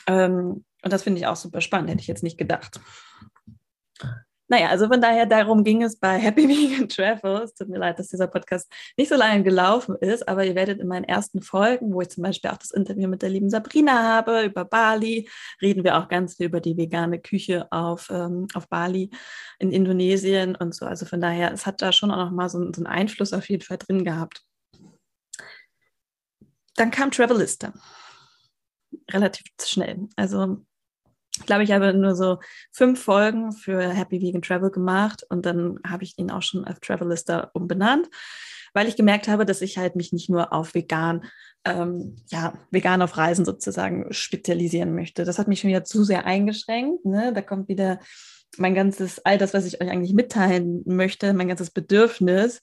Ähm, 0.08 0.66
und 0.84 0.94
das 0.94 1.04
finde 1.04 1.20
ich 1.20 1.28
auch 1.28 1.36
super 1.36 1.62
spannend, 1.62 1.90
hätte 1.90 2.02
ich 2.02 2.08
jetzt 2.08 2.24
nicht 2.24 2.38
gedacht. 2.38 2.80
Naja, 4.54 4.70
also 4.70 4.88
von 4.88 5.02
daher, 5.02 5.26
darum 5.26 5.64
ging 5.64 5.82
es 5.82 5.98
bei 5.98 6.20
Happy 6.20 6.48
Vegan 6.48 6.88
Travel. 6.88 7.42
Es 7.42 7.56
tut 7.56 7.70
mir 7.70 7.80
leid, 7.80 7.98
dass 7.98 8.10
dieser 8.10 8.28
Podcast 8.28 8.72
nicht 8.98 9.10
so 9.10 9.16
lange 9.16 9.42
gelaufen 9.42 9.96
ist, 9.96 10.28
aber 10.28 10.46
ihr 10.46 10.54
werdet 10.54 10.80
in 10.80 10.88
meinen 10.88 11.06
ersten 11.06 11.42
Folgen, 11.42 11.92
wo 11.92 12.02
ich 12.02 12.10
zum 12.10 12.22
Beispiel 12.22 12.52
auch 12.52 12.58
das 12.58 12.70
Interview 12.70 13.08
mit 13.08 13.24
der 13.24 13.30
lieben 13.30 13.50
Sabrina 13.50 14.04
habe 14.04 14.44
über 14.44 14.64
Bali, 14.64 15.28
reden 15.60 15.84
wir 15.84 15.98
auch 15.98 16.08
ganz 16.08 16.36
viel 16.36 16.46
über 16.46 16.62
die 16.62 16.78
vegane 16.78 17.20
Küche 17.20 17.66
auf, 17.72 18.12
ähm, 18.12 18.48
auf 18.54 18.70
Bali 18.70 19.10
in 19.58 19.72
Indonesien 19.72 20.56
und 20.56 20.76
so. 20.76 20.86
Also 20.86 21.08
von 21.08 21.20
daher, 21.20 21.52
es 21.52 21.66
hat 21.66 21.82
da 21.82 21.92
schon 21.92 22.12
auch 22.12 22.26
noch 22.26 22.32
mal 22.32 22.48
so, 22.48 22.60
so 22.60 22.84
einen 22.84 22.86
Einfluss 22.86 23.34
auf 23.34 23.50
jeden 23.50 23.64
Fall 23.64 23.80
drin 23.80 24.04
gehabt. 24.04 24.44
Dann 26.76 26.92
kam 26.92 27.10
Travelista. 27.10 27.74
Relativ 29.10 29.48
schnell. 29.64 30.08
Also 30.16 30.64
glaube, 31.46 31.64
ich 31.64 31.72
habe 31.72 31.94
nur 31.94 32.16
so 32.16 32.40
fünf 32.72 33.02
Folgen 33.04 33.52
für 33.52 33.82
Happy 33.82 34.22
Vegan 34.22 34.42
Travel 34.42 34.70
gemacht 34.70 35.26
und 35.30 35.46
dann 35.46 35.80
habe 35.86 36.04
ich 36.04 36.18
ihn 36.18 36.32
auch 36.32 36.44
schon 36.44 36.66
auf 36.66 36.80
Travelista 36.80 37.52
umbenannt, 37.54 38.08
weil 38.74 38.88
ich 38.88 38.96
gemerkt 38.96 39.28
habe, 39.28 39.46
dass 39.46 39.62
ich 39.62 39.78
halt 39.78 39.96
mich 39.96 40.14
nicht 40.14 40.30
nur 40.30 40.54
auf 40.54 40.74
vegan, 40.74 41.26
ähm, 41.66 42.18
ja, 42.30 42.54
vegan 42.72 43.02
auf 43.02 43.18
Reisen 43.18 43.46
sozusagen 43.46 44.12
spezialisieren 44.12 44.94
möchte. 44.94 45.26
Das 45.26 45.40
hat 45.40 45.48
mich 45.48 45.60
schon 45.60 45.70
wieder 45.70 45.84
zu 45.84 46.04
sehr 46.04 46.26
eingeschränkt. 46.26 47.06
Ne? 47.06 47.34
Da 47.34 47.42
kommt 47.42 47.68
wieder 47.68 48.00
mein 48.58 48.76
ganzes, 48.76 49.20
all 49.26 49.38
das, 49.38 49.54
was 49.54 49.66
ich 49.66 49.82
euch 49.82 49.90
eigentlich 49.90 50.14
mitteilen 50.14 50.84
möchte, 50.86 51.34
mein 51.34 51.48
ganzes 51.48 51.72
Bedürfnis 51.72 52.62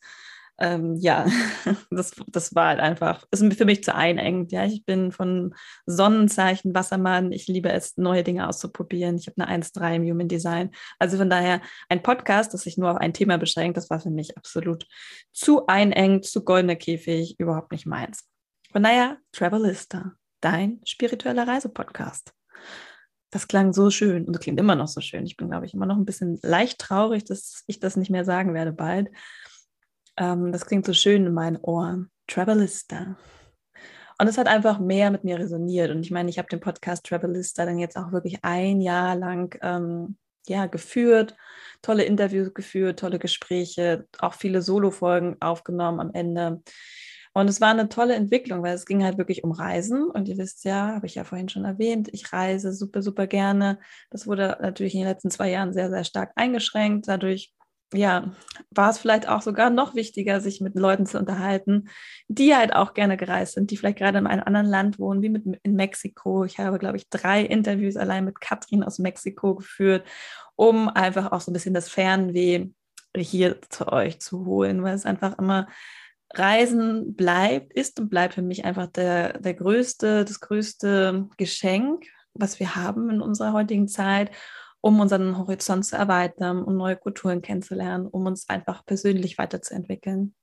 ähm, 0.60 0.96
ja, 0.96 1.26
das, 1.90 2.12
das 2.28 2.54
war 2.54 2.68
halt 2.68 2.80
einfach, 2.80 3.26
ist 3.30 3.42
für 3.54 3.64
mich 3.64 3.82
zu 3.82 3.94
einengend. 3.94 4.52
Ja, 4.52 4.64
ich 4.64 4.84
bin 4.84 5.10
von 5.10 5.54
Sonnenzeichen, 5.86 6.74
Wassermann. 6.74 7.32
Ich 7.32 7.48
liebe 7.48 7.70
es, 7.70 7.96
neue 7.96 8.22
Dinge 8.22 8.46
auszuprobieren. 8.46 9.16
Ich 9.16 9.26
habe 9.26 9.42
eine 9.42 9.62
1-3 9.62 9.96
im 9.96 10.04
Human 10.04 10.28
Design. 10.28 10.70
Also 10.98 11.16
von 11.16 11.30
daher 11.30 11.62
ein 11.88 12.02
Podcast, 12.02 12.52
das 12.52 12.62
sich 12.62 12.76
nur 12.76 12.90
auf 12.90 12.98
ein 12.98 13.14
Thema 13.14 13.38
beschränkt, 13.38 13.78
das 13.78 13.88
war 13.88 14.00
für 14.00 14.10
mich 14.10 14.36
absolut 14.36 14.86
zu 15.32 15.66
einengend, 15.66 16.26
zu 16.26 16.44
goldener 16.44 16.76
Käfig, 16.76 17.40
überhaupt 17.40 17.72
nicht 17.72 17.86
meins. 17.86 18.28
Von 18.70 18.82
daher, 18.82 19.16
Travelista, 19.32 20.12
dein 20.40 20.80
spiritueller 20.84 21.48
Reisepodcast. 21.48 22.32
Das 23.30 23.48
klang 23.48 23.72
so 23.72 23.90
schön 23.90 24.26
und 24.26 24.34
das 24.34 24.42
klingt 24.42 24.58
immer 24.58 24.74
noch 24.74 24.88
so 24.88 25.00
schön. 25.00 25.24
Ich 25.24 25.36
bin, 25.36 25.48
glaube 25.48 25.64
ich, 25.64 25.72
immer 25.72 25.86
noch 25.86 25.96
ein 25.96 26.04
bisschen 26.04 26.38
leicht 26.42 26.78
traurig, 26.80 27.24
dass 27.24 27.62
ich 27.66 27.78
das 27.78 27.96
nicht 27.96 28.10
mehr 28.10 28.24
sagen 28.24 28.54
werde 28.54 28.72
bald. 28.72 29.08
Ähm, 30.20 30.52
das 30.52 30.66
klingt 30.66 30.86
so 30.86 30.92
schön 30.92 31.26
in 31.26 31.32
meinen 31.32 31.56
Ohren. 31.56 32.10
Travelista. 32.28 33.16
Und 34.20 34.28
es 34.28 34.38
hat 34.38 34.46
einfach 34.46 34.78
mehr 34.78 35.10
mit 35.10 35.24
mir 35.24 35.38
resoniert. 35.38 35.90
Und 35.90 36.02
ich 36.02 36.10
meine, 36.10 36.28
ich 36.28 36.38
habe 36.38 36.48
den 36.48 36.60
Podcast 36.60 37.06
Travelista 37.06 37.64
dann 37.64 37.78
jetzt 37.78 37.96
auch 37.96 38.12
wirklich 38.12 38.38
ein 38.42 38.82
Jahr 38.82 39.16
lang 39.16 39.58
ähm, 39.62 40.18
ja, 40.46 40.66
geführt, 40.66 41.34
tolle 41.80 42.04
Interviews 42.04 42.52
geführt, 42.52 42.98
tolle 42.98 43.18
Gespräche, 43.18 44.06
auch 44.18 44.34
viele 44.34 44.60
Solo-Folgen 44.60 45.36
aufgenommen 45.40 46.00
am 46.00 46.10
Ende. 46.12 46.62
Und 47.32 47.48
es 47.48 47.60
war 47.60 47.70
eine 47.70 47.88
tolle 47.88 48.14
Entwicklung, 48.14 48.62
weil 48.62 48.74
es 48.74 48.84
ging 48.84 49.02
halt 49.02 49.16
wirklich 49.16 49.42
um 49.42 49.52
Reisen. 49.52 50.10
Und 50.10 50.28
ihr 50.28 50.36
wisst 50.36 50.64
ja, 50.64 50.94
habe 50.94 51.06
ich 51.06 51.14
ja 51.14 51.24
vorhin 51.24 51.48
schon 51.48 51.64
erwähnt, 51.64 52.08
ich 52.12 52.30
reise 52.32 52.72
super, 52.74 53.00
super 53.02 53.26
gerne. 53.26 53.78
Das 54.10 54.26
wurde 54.26 54.58
natürlich 54.60 54.94
in 54.94 55.00
den 55.00 55.08
letzten 55.08 55.30
zwei 55.30 55.50
Jahren 55.50 55.72
sehr, 55.72 55.88
sehr 55.90 56.04
stark 56.04 56.32
eingeschränkt. 56.34 57.08
Dadurch 57.08 57.54
ja, 57.92 58.30
war 58.70 58.90
es 58.90 58.98
vielleicht 58.98 59.28
auch 59.28 59.42
sogar 59.42 59.70
noch 59.70 59.94
wichtiger, 59.94 60.40
sich 60.40 60.60
mit 60.60 60.76
Leuten 60.76 61.06
zu 61.06 61.18
unterhalten, 61.18 61.88
die 62.28 62.54
halt 62.54 62.72
auch 62.72 62.94
gerne 62.94 63.16
gereist 63.16 63.54
sind, 63.54 63.70
die 63.70 63.76
vielleicht 63.76 63.98
gerade 63.98 64.18
in 64.18 64.26
einem 64.26 64.44
anderen 64.44 64.66
Land 64.66 64.98
wohnen, 64.98 65.22
wie 65.22 65.28
mit, 65.28 65.44
in 65.62 65.74
Mexiko. 65.74 66.44
Ich 66.44 66.58
habe, 66.58 66.78
glaube 66.78 66.96
ich, 66.96 67.08
drei 67.08 67.42
Interviews 67.42 67.96
allein 67.96 68.24
mit 68.24 68.40
Katrin 68.40 68.84
aus 68.84 68.98
Mexiko 68.98 69.56
geführt, 69.56 70.06
um 70.56 70.88
einfach 70.88 71.32
auch 71.32 71.40
so 71.40 71.50
ein 71.50 71.54
bisschen 71.54 71.74
das 71.74 71.88
Fernweh 71.88 72.68
hier 73.16 73.60
zu 73.70 73.88
euch 73.88 74.20
zu 74.20 74.46
holen, 74.46 74.82
weil 74.82 74.94
es 74.94 75.06
einfach 75.06 75.38
immer 75.38 75.66
Reisen 76.32 77.16
bleibt, 77.16 77.72
ist 77.72 77.98
und 77.98 78.08
bleibt 78.08 78.34
für 78.34 78.42
mich 78.42 78.64
einfach 78.64 78.86
der, 78.86 79.38
der 79.40 79.54
größte, 79.54 80.24
das 80.24 80.38
größte 80.38 81.28
Geschenk, 81.36 82.06
was 82.34 82.60
wir 82.60 82.76
haben 82.76 83.10
in 83.10 83.20
unserer 83.20 83.52
heutigen 83.52 83.88
Zeit 83.88 84.30
um 84.80 85.00
unseren 85.00 85.36
Horizont 85.38 85.84
zu 85.84 85.96
erweitern, 85.96 86.62
um 86.62 86.76
neue 86.76 86.96
Kulturen 86.96 87.42
kennenzulernen, 87.42 88.06
um 88.06 88.26
uns 88.26 88.48
einfach 88.48 88.84
persönlich 88.84 89.38
weiterzuentwickeln. 89.38 90.34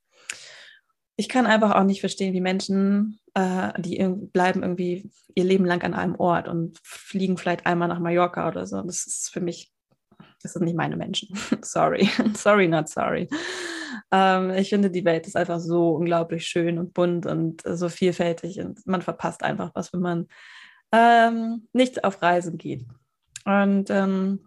Ich 1.15 1.29
kann 1.29 1.47
einfach 1.47 1.73
auch 1.73 1.83
nicht 1.83 1.99
verstehen, 1.99 2.33
wie 2.33 2.41
Menschen, 2.41 3.19
äh, 3.33 3.73
die 3.81 3.97
irg 3.97 4.31
bleiben 4.31 4.61
irgendwie 4.61 5.09
ihr 5.33 5.43
Leben 5.43 5.65
lang 5.65 5.81
an 5.81 5.95
einem 5.95 6.15
Ort 6.15 6.47
und 6.47 6.77
fliegen 6.83 7.37
vielleicht 7.37 7.65
einmal 7.65 7.87
nach 7.87 7.99
Mallorca 7.99 8.47
oder 8.47 8.67
so. 8.67 8.81
Das 8.83 9.07
ist 9.07 9.29
für 9.33 9.41
mich, 9.41 9.71
das 10.43 10.53
sind 10.53 10.65
nicht 10.65 10.77
meine 10.77 10.95
Menschen. 10.95 11.35
sorry, 11.63 12.07
sorry, 12.35 12.67
not 12.67 12.87
sorry. 12.87 13.27
Ähm, 14.11 14.51
ich 14.51 14.69
finde, 14.69 14.91
die 14.91 15.05
Welt 15.05 15.25
ist 15.25 15.35
einfach 15.35 15.59
so 15.59 15.95
unglaublich 15.95 16.45
schön 16.45 16.77
und 16.77 16.93
bunt 16.93 17.25
und 17.25 17.63
so 17.65 17.89
vielfältig 17.89 18.59
und 18.59 18.85
man 18.85 19.01
verpasst 19.01 19.43
einfach 19.43 19.71
was, 19.73 19.91
wenn 19.93 20.01
man 20.01 20.27
ähm, 20.91 21.67
nicht 21.73 22.03
auf 22.03 22.21
Reisen 22.21 22.59
geht. 22.59 22.85
Und 23.47 23.89
ähm, 23.89 24.45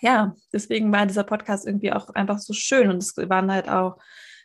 ja, 0.00 0.36
deswegen 0.52 0.92
war 0.92 1.06
dieser 1.06 1.24
Podcast 1.24 1.66
irgendwie 1.66 1.92
auch 1.92 2.08
einfach 2.10 2.38
so 2.38 2.52
schön. 2.52 2.88
Und 2.88 2.98
es 2.98 3.16
waren 3.16 3.50
halt 3.50 3.68
auch 3.68 3.98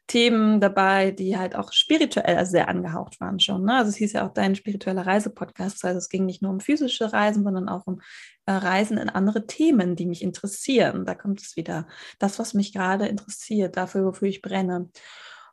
Themen 0.08 0.60
dabei, 0.60 1.12
die 1.12 1.38
halt 1.38 1.56
auch 1.56 1.72
spirituell 1.72 2.44
sehr 2.48 2.70
angehaucht 2.70 3.22
waren 3.22 3.40
schon. 3.40 3.66
Ne? 3.66 3.76
Also 3.76 3.90
es 3.90 3.98
hieß 3.98 4.14
ja 4.14 4.26
auch 4.26 4.34
dein 4.34 4.56
spiritueller 4.56 5.06
Reisepodcast. 5.06 5.84
Heißt, 5.84 5.96
es 5.96 6.10
ging 6.10 6.26
nicht 6.26 6.42
nur 6.42 6.50
um 6.50 6.60
physische 6.60 7.14
Reisen, 7.14 7.44
sondern 7.44 7.70
auch 7.70 7.86
um 7.86 8.02
äh, 8.48 8.54
Reisen 8.54 8.98
in 8.98 9.10
andere 9.10 9.46
Themen, 9.46 9.96
die 9.96 10.08
mich 10.08 10.24
interessieren. 10.24 11.06
Da 11.06 11.14
kommt 11.14 11.42
es 11.42 11.56
wieder. 11.56 11.88
Das, 12.18 12.40
was 12.40 12.56
mich 12.56 12.74
gerade 12.74 13.06
interessiert, 13.06 13.78
dafür, 13.78 14.06
wofür 14.06 14.28
ich 14.28 14.42
brenne. 14.42 14.90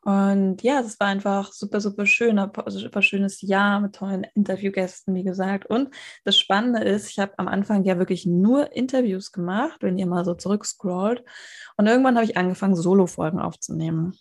Und 0.04 0.62
ja, 0.62 0.82
das 0.82 1.00
war 1.00 1.06
einfach 1.06 1.50
super, 1.52 1.80
super 1.80 2.04
schön, 2.04 2.38
ein 2.38 2.50
super 2.68 3.00
schönes 3.00 3.40
Jahr 3.40 3.80
mit 3.80 3.94
tollen 3.94 4.26
Interviewgästen, 4.34 5.14
wie 5.14 5.24
gesagt. 5.24 5.64
Und 5.64 5.88
das 6.24 6.38
Spannende 6.38 6.84
ist, 6.84 7.10
ich 7.10 7.18
habe 7.18 7.32
am 7.38 7.48
Anfang 7.48 7.84
ja 7.84 7.98
wirklich 7.98 8.26
nur 8.26 8.76
Interviews 8.76 9.32
gemacht, 9.32 9.78
wenn 9.80 9.96
ihr 9.96 10.06
mal 10.06 10.26
so 10.26 10.34
zurückscrollt. 10.34 11.24
Und 11.78 11.86
irgendwann 11.86 12.16
habe 12.16 12.26
ich 12.26 12.36
angefangen, 12.36 12.76
Solo-Folgen 12.76 13.40
aufzunehmen. 13.40 14.12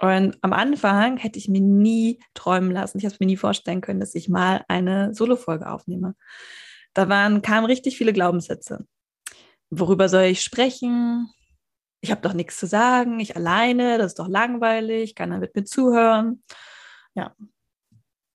Und 0.00 0.36
am 0.42 0.52
Anfang 0.52 1.16
hätte 1.16 1.38
ich 1.38 1.48
mir 1.48 1.62
nie 1.62 2.20
träumen 2.34 2.70
lassen, 2.70 2.98
ich 2.98 3.04
habe 3.04 3.14
es 3.14 3.20
mir 3.20 3.26
nie 3.26 3.38
vorstellen 3.38 3.80
können, 3.80 4.00
dass 4.00 4.14
ich 4.14 4.28
mal 4.28 4.64
eine 4.68 5.14
Solo-Folge 5.14 5.70
aufnehme. 5.70 6.14
Da 6.92 7.08
waren, 7.08 7.40
kamen 7.40 7.64
richtig 7.64 7.96
viele 7.96 8.12
Glaubenssätze. 8.12 8.86
Worüber 9.70 10.10
soll 10.10 10.24
ich 10.24 10.42
sprechen? 10.42 11.30
Ich 12.02 12.10
habe 12.10 12.20
doch 12.20 12.34
nichts 12.34 12.58
zu 12.58 12.66
sagen, 12.66 13.20
ich 13.20 13.36
alleine, 13.36 13.96
das 13.96 14.08
ist 14.08 14.18
doch 14.18 14.28
langweilig, 14.28 15.14
keiner 15.14 15.40
wird 15.40 15.54
mir 15.54 15.64
zuhören. 15.64 16.42
Ja, 17.14 17.34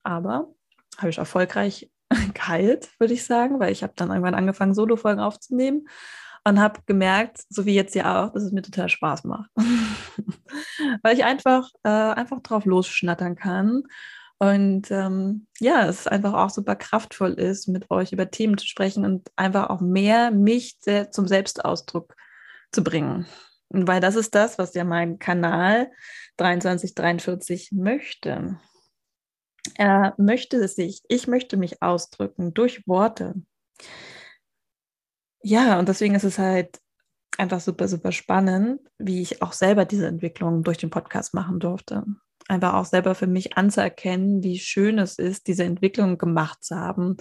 aber 0.03 0.53
habe 0.97 1.09
ich 1.09 1.17
erfolgreich 1.17 1.91
geheilt, 2.33 2.89
würde 2.97 3.13
ich 3.13 3.25
sagen, 3.25 3.59
weil 3.59 3.73
ich 3.73 3.83
habe 3.83 3.93
dann 3.97 4.09
irgendwann 4.09 4.35
angefangen, 4.35 4.73
Solo-Folgen 4.73 5.19
aufzunehmen 5.19 5.87
und 6.45 6.61
habe 6.61 6.79
gemerkt, 6.85 7.43
so 7.49 7.65
wie 7.65 7.75
jetzt 7.75 7.93
ja 7.93 8.23
auch, 8.23 8.31
dass 8.31 8.43
es 8.43 8.53
mir 8.53 8.61
total 8.61 8.87
Spaß 8.87 9.25
macht. 9.25 9.49
weil 11.03 11.17
ich 11.17 11.25
einfach, 11.25 11.69
äh, 11.83 11.89
einfach 11.89 12.41
drauf 12.41 12.63
losschnattern 12.63 13.35
kann. 13.35 13.83
Und 14.39 14.91
ähm, 14.91 15.47
ja, 15.59 15.87
es 15.87 16.07
einfach 16.07 16.33
auch 16.33 16.51
super 16.51 16.77
kraftvoll 16.77 17.33
ist, 17.33 17.67
mit 17.67 17.91
euch 17.91 18.13
über 18.13 18.31
Themen 18.31 18.57
zu 18.57 18.65
sprechen 18.65 19.03
und 19.03 19.29
einfach 19.35 19.69
auch 19.69 19.81
mehr 19.81 20.31
mich 20.31 20.79
zum 20.79 21.27
Selbstausdruck 21.27 22.15
zu 22.71 22.83
bringen. 22.83 23.25
Weil 23.69 23.99
das 23.99 24.15
ist 24.15 24.33
das, 24.33 24.57
was 24.57 24.73
ja 24.73 24.83
mein 24.83 25.19
Kanal 25.19 25.91
2343 26.37 27.71
möchte. 27.73 28.59
Er 29.75 30.13
möchte 30.17 30.65
sich, 30.67 31.01
ich 31.09 31.27
möchte 31.27 31.57
mich 31.57 31.81
ausdrücken 31.81 32.53
durch 32.53 32.87
Worte. 32.87 33.35
Ja, 35.41 35.79
und 35.79 35.89
deswegen 35.89 36.15
ist 36.15 36.23
es 36.23 36.39
halt 36.39 36.79
einfach 37.37 37.59
super, 37.59 37.87
super 37.87 38.11
spannend, 38.11 38.81
wie 38.97 39.21
ich 39.21 39.41
auch 39.41 39.53
selber 39.53 39.85
diese 39.85 40.07
Entwicklung 40.07 40.63
durch 40.63 40.77
den 40.77 40.89
Podcast 40.89 41.33
machen 41.33 41.59
durfte. 41.59 42.03
Einfach 42.47 42.73
auch 42.73 42.85
selber 42.85 43.13
für 43.15 43.27
mich 43.27 43.57
anzuerkennen, 43.57 44.43
wie 44.43 44.57
schön 44.57 44.99
es 44.99 45.17
ist, 45.19 45.47
diese 45.47 45.63
Entwicklung 45.63 46.17
gemacht 46.17 46.63
zu 46.63 46.75
haben. 46.75 47.17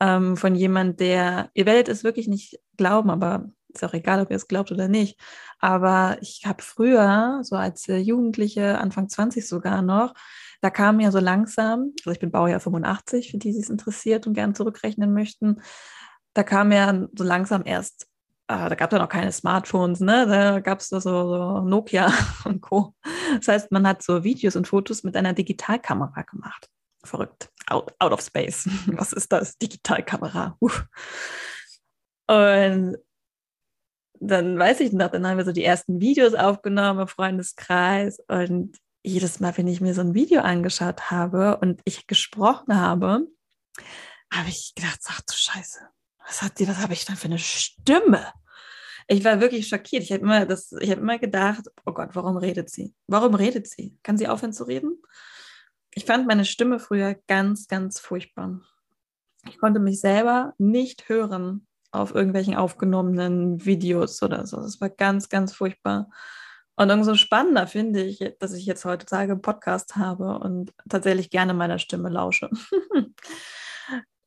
Ähm, 0.00 0.36
von 0.36 0.54
jemand, 0.54 1.00
der, 1.00 1.50
ihr 1.54 1.66
werdet 1.66 1.88
es 1.88 2.04
wirklich 2.04 2.28
nicht 2.28 2.60
glauben, 2.76 3.10
aber 3.10 3.50
ist 3.76 3.84
auch 3.84 3.94
egal, 3.94 4.20
ob 4.20 4.30
ihr 4.30 4.36
es 4.36 4.48
glaubt 4.48 4.72
oder 4.72 4.88
nicht. 4.88 5.18
Aber 5.58 6.18
ich 6.20 6.42
habe 6.46 6.62
früher, 6.62 7.40
so 7.42 7.56
als 7.56 7.88
äh, 7.88 7.96
Jugendliche, 7.96 8.78
Anfang 8.78 9.08
20 9.08 9.46
sogar 9.46 9.82
noch, 9.82 10.14
da 10.60 10.70
kam 10.70 11.00
ja 11.00 11.10
so 11.10 11.18
langsam, 11.18 11.92
also 12.00 12.10
ich 12.10 12.18
bin 12.18 12.30
Baujahr 12.30 12.60
85, 12.60 13.30
für 13.30 13.38
die, 13.38 13.52
die 13.52 13.60
es 13.60 13.70
interessiert 13.70 14.26
und 14.26 14.34
gern 14.34 14.54
zurückrechnen 14.54 15.12
möchten, 15.12 15.60
da 16.34 16.42
kam 16.42 16.72
ja 16.72 17.06
so 17.16 17.24
langsam 17.24 17.62
erst, 17.64 18.06
äh, 18.48 18.68
da 18.68 18.74
gab 18.74 18.92
es 18.92 18.96
ja 18.96 19.02
noch 19.02 19.08
keine 19.08 19.32
Smartphones, 19.32 20.00
ne? 20.00 20.26
Da 20.26 20.60
gab 20.60 20.80
es 20.80 20.88
so, 20.88 21.00
so 21.00 21.60
Nokia 21.60 22.12
und 22.44 22.60
Co. 22.60 22.94
Das 23.36 23.48
heißt, 23.48 23.72
man 23.72 23.86
hat 23.86 24.02
so 24.02 24.22
Videos 24.22 24.56
und 24.56 24.68
Fotos 24.68 25.02
mit 25.02 25.16
einer 25.16 25.32
Digitalkamera 25.32 26.22
gemacht. 26.22 26.68
Verrückt. 27.04 27.50
Out, 27.68 27.94
out 27.98 28.12
of 28.12 28.20
space. 28.20 28.68
Was 28.86 29.12
ist 29.12 29.32
das? 29.32 29.56
Digitalkamera. 29.58 30.56
Uh. 30.60 30.70
Und 32.28 32.98
dann 34.20 34.58
weiß 34.58 34.80
ich 34.80 34.92
noch, 34.92 35.10
dann 35.10 35.26
haben 35.26 35.38
wir 35.38 35.44
so 35.44 35.52
die 35.52 35.64
ersten 35.64 36.00
Videos 36.00 36.34
aufgenommen 36.34 37.00
im 37.00 37.08
Freundeskreis 37.08 38.20
und 38.28 38.78
jedes 39.02 39.38
Mal, 39.40 39.56
wenn 39.56 39.68
ich 39.68 39.80
mir 39.80 39.94
so 39.94 40.00
ein 40.00 40.14
Video 40.14 40.40
angeschaut 40.40 41.10
habe 41.10 41.58
und 41.58 41.80
ich 41.84 42.06
gesprochen 42.06 42.80
habe, 42.80 43.26
habe 44.32 44.48
ich 44.48 44.72
gedacht, 44.74 45.00
ach 45.06 45.20
du 45.20 45.34
Scheiße, 45.34 45.80
was 46.26 46.42
hat 46.42 46.58
die, 46.58 46.66
was 46.66 46.78
habe 46.78 46.92
ich 46.92 47.04
dann 47.04 47.16
für 47.16 47.26
eine 47.26 47.38
Stimme? 47.38 48.32
Ich 49.06 49.24
war 49.24 49.40
wirklich 49.40 49.68
schockiert. 49.68 50.02
Ich 50.02 50.10
habe 50.10 50.22
immer, 50.22 50.40
habe 50.40 50.82
immer 50.82 51.18
gedacht, 51.18 51.66
oh 51.84 51.92
Gott, 51.92 52.10
warum 52.14 52.36
redet 52.36 52.70
sie? 52.70 52.92
Warum 53.06 53.36
redet 53.36 53.68
sie? 53.68 53.96
Kann 54.02 54.18
sie 54.18 54.26
aufhören 54.26 54.52
zu 54.52 54.64
reden? 54.64 55.00
Ich 55.94 56.04
fand 56.04 56.26
meine 56.26 56.44
Stimme 56.44 56.80
früher 56.80 57.14
ganz, 57.28 57.68
ganz 57.68 58.00
furchtbar. 58.00 58.60
Ich 59.48 59.58
konnte 59.58 59.78
mich 59.78 60.00
selber 60.00 60.54
nicht 60.58 61.08
hören 61.08 61.68
auf 62.00 62.14
irgendwelchen 62.14 62.54
aufgenommenen 62.54 63.64
Videos 63.64 64.22
oder 64.22 64.46
so. 64.46 64.58
Das 64.58 64.80
war 64.80 64.90
ganz, 64.90 65.28
ganz 65.28 65.54
furchtbar. 65.54 66.08
Und 66.76 66.90
umso 66.90 67.14
spannender 67.14 67.66
finde 67.66 68.02
ich, 68.02 68.22
dass 68.38 68.52
ich 68.52 68.66
jetzt 68.66 68.84
heutzutage 68.84 69.32
einen 69.32 69.42
Podcast 69.42 69.96
habe 69.96 70.38
und 70.38 70.72
tatsächlich 70.88 71.30
gerne 71.30 71.54
meiner 71.54 71.78
Stimme 71.78 72.10
lausche. 72.10 72.50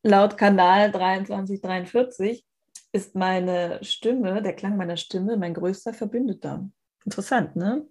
Laut 0.04 0.38
Kanal 0.38 0.92
2343 0.92 2.44
ist 2.92 3.16
meine 3.16 3.84
Stimme, 3.84 4.42
der 4.42 4.56
Klang 4.56 4.78
meiner 4.78 4.98
Stimme, 4.98 5.38
mein 5.38 5.54
größter 5.54 5.94
Verbündeter. 5.94 6.70
Interessant, 7.06 7.56
ne? 7.56 7.86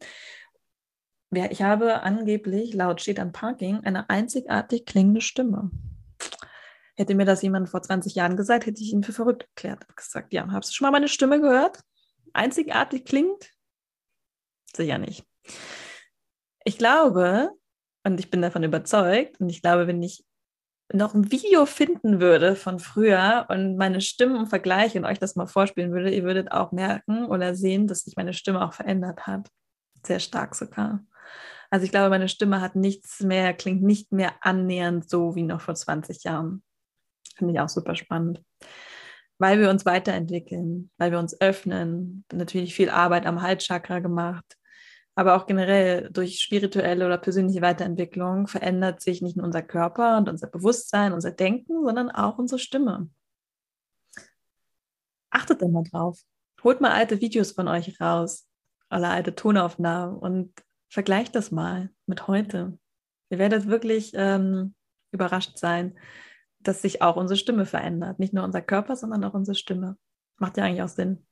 Ich 1.30 1.62
habe 1.62 2.02
angeblich 2.02 2.72
laut 2.72 3.00
Steht 3.02 3.20
an 3.20 3.32
Parking 3.32 3.80
eine 3.84 4.08
einzigartig 4.08 4.86
klingende 4.86 5.20
Stimme. 5.20 5.70
Hätte 6.98 7.14
mir 7.14 7.24
das 7.24 7.42
jemand 7.42 7.68
vor 7.68 7.80
20 7.80 8.16
Jahren 8.16 8.36
gesagt, 8.36 8.66
hätte 8.66 8.82
ich 8.82 8.92
ihn 8.92 9.04
für 9.04 9.12
verrückt 9.12 9.44
erklärt. 9.54 9.86
Gesagt, 9.94 10.32
ja, 10.32 10.44
hast 10.50 10.70
du 10.70 10.74
schon 10.74 10.86
mal 10.86 10.90
meine 10.90 11.06
Stimme 11.06 11.40
gehört? 11.40 11.80
Einzigartig 12.32 13.04
klingt? 13.04 13.52
Sicher 14.74 14.98
nicht. 14.98 15.24
Ich 16.64 16.76
glaube, 16.76 17.52
und 18.02 18.18
ich 18.18 18.30
bin 18.30 18.42
davon 18.42 18.64
überzeugt, 18.64 19.38
und 19.38 19.48
ich 19.48 19.62
glaube, 19.62 19.86
wenn 19.86 20.02
ich 20.02 20.24
noch 20.92 21.14
ein 21.14 21.30
Video 21.30 21.66
finden 21.66 22.20
würde 22.20 22.56
von 22.56 22.80
früher 22.80 23.46
und 23.48 23.76
meine 23.76 24.00
Stimmen 24.00 24.48
vergleiche 24.48 24.98
und 24.98 25.04
euch 25.04 25.20
das 25.20 25.36
mal 25.36 25.46
vorspielen 25.46 25.92
würde, 25.92 26.10
ihr 26.10 26.24
würdet 26.24 26.50
auch 26.50 26.72
merken 26.72 27.26
oder 27.26 27.54
sehen, 27.54 27.86
dass 27.86 28.00
sich 28.00 28.16
meine 28.16 28.32
Stimme 28.32 28.60
auch 28.64 28.72
verändert 28.72 29.28
hat. 29.28 29.48
Sehr 30.04 30.18
stark 30.18 30.56
sogar. 30.56 31.04
Also 31.70 31.84
ich 31.84 31.92
glaube, 31.92 32.10
meine 32.10 32.28
Stimme 32.28 32.60
hat 32.60 32.74
nichts 32.74 33.20
mehr, 33.20 33.54
klingt 33.54 33.84
nicht 33.84 34.10
mehr 34.10 34.32
annähernd 34.40 35.08
so 35.08 35.36
wie 35.36 35.44
noch 35.44 35.60
vor 35.60 35.76
20 35.76 36.24
Jahren. 36.24 36.64
Finde 37.38 37.54
ich 37.54 37.60
auch 37.60 37.68
super 37.68 37.94
spannend. 37.94 38.42
Weil 39.38 39.60
wir 39.60 39.70
uns 39.70 39.86
weiterentwickeln, 39.86 40.90
weil 40.98 41.12
wir 41.12 41.20
uns 41.20 41.40
öffnen, 41.40 42.24
natürlich 42.32 42.74
viel 42.74 42.90
Arbeit 42.90 43.24
am 43.24 43.40
Halschakra 43.40 44.00
gemacht, 44.00 44.58
aber 45.14 45.36
auch 45.36 45.46
generell 45.46 46.10
durch 46.10 46.40
spirituelle 46.40 47.06
oder 47.06 47.18
persönliche 47.18 47.62
Weiterentwicklung 47.62 48.46
verändert 48.46 49.00
sich 49.00 49.22
nicht 49.22 49.36
nur 49.36 49.46
unser 49.46 49.62
Körper 49.62 50.16
und 50.16 50.28
unser 50.28 50.48
Bewusstsein, 50.48 51.12
unser 51.12 51.32
Denken, 51.32 51.84
sondern 51.84 52.10
auch 52.10 52.38
unsere 52.38 52.58
Stimme. 52.58 53.08
Achtet 55.30 55.62
immer 55.62 55.82
drauf. 55.82 56.20
Holt 56.62 56.80
mal 56.80 56.92
alte 56.92 57.20
Videos 57.20 57.52
von 57.52 57.68
euch 57.68 58.00
raus 58.00 58.48
oder 58.90 59.10
alte 59.10 59.34
Tonaufnahmen 59.34 60.16
und 60.16 60.52
vergleicht 60.88 61.34
das 61.34 61.50
mal 61.50 61.90
mit 62.06 62.26
heute. 62.26 62.78
Ihr 63.30 63.38
werdet 63.38 63.66
wirklich 63.66 64.12
ähm, 64.14 64.74
überrascht 65.10 65.58
sein, 65.58 65.98
dass 66.60 66.82
sich 66.82 67.02
auch 67.02 67.16
unsere 67.16 67.38
Stimme 67.38 67.66
verändert. 67.66 68.18
Nicht 68.18 68.32
nur 68.32 68.44
unser 68.44 68.62
Körper, 68.62 68.96
sondern 68.96 69.24
auch 69.24 69.34
unsere 69.34 69.54
Stimme. 69.54 69.96
Macht 70.38 70.56
ja 70.56 70.64
eigentlich 70.64 70.82
auch 70.82 70.88
Sinn. 70.88 71.24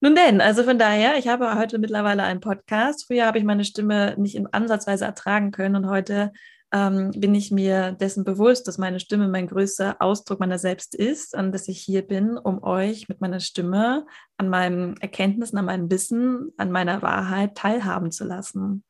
Nun 0.00 0.14
denn, 0.14 0.40
also 0.40 0.62
von 0.62 0.78
daher, 0.78 1.18
ich 1.18 1.26
habe 1.26 1.58
heute 1.58 1.78
mittlerweile 1.78 2.22
einen 2.22 2.40
Podcast. 2.40 3.06
Früher 3.06 3.26
habe 3.26 3.38
ich 3.38 3.44
meine 3.44 3.64
Stimme 3.64 4.14
nicht 4.16 4.36
in 4.36 4.46
Ansatzweise 4.46 5.04
ertragen 5.04 5.50
können 5.50 5.74
und 5.74 5.88
heute 5.88 6.32
ähm, 6.72 7.12
bin 7.16 7.34
ich 7.34 7.50
mir 7.50 7.92
dessen 7.92 8.24
bewusst, 8.24 8.68
dass 8.68 8.78
meine 8.78 9.00
Stimme 9.00 9.26
mein 9.26 9.46
größter 9.46 9.96
Ausdruck 10.00 10.38
meiner 10.38 10.58
selbst 10.58 10.94
ist 10.94 11.34
und 11.34 11.52
dass 11.52 11.66
ich 11.66 11.80
hier 11.80 12.02
bin, 12.02 12.36
um 12.36 12.62
euch 12.62 13.08
mit 13.08 13.20
meiner 13.20 13.40
Stimme 13.40 14.06
an 14.36 14.48
meinen 14.48 14.96
Erkenntnissen, 14.98 15.58
an 15.58 15.64
meinem 15.64 15.90
Wissen, 15.90 16.52
an 16.58 16.70
meiner 16.70 17.02
Wahrheit 17.02 17.56
teilhaben 17.56 18.10
zu 18.12 18.24
lassen. 18.24 18.84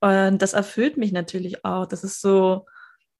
Und 0.00 0.40
das 0.40 0.52
erfüllt 0.52 0.96
mich 0.96 1.12
natürlich 1.12 1.64
auch. 1.64 1.86
Das 1.86 2.04
ist 2.04 2.20
so 2.20 2.66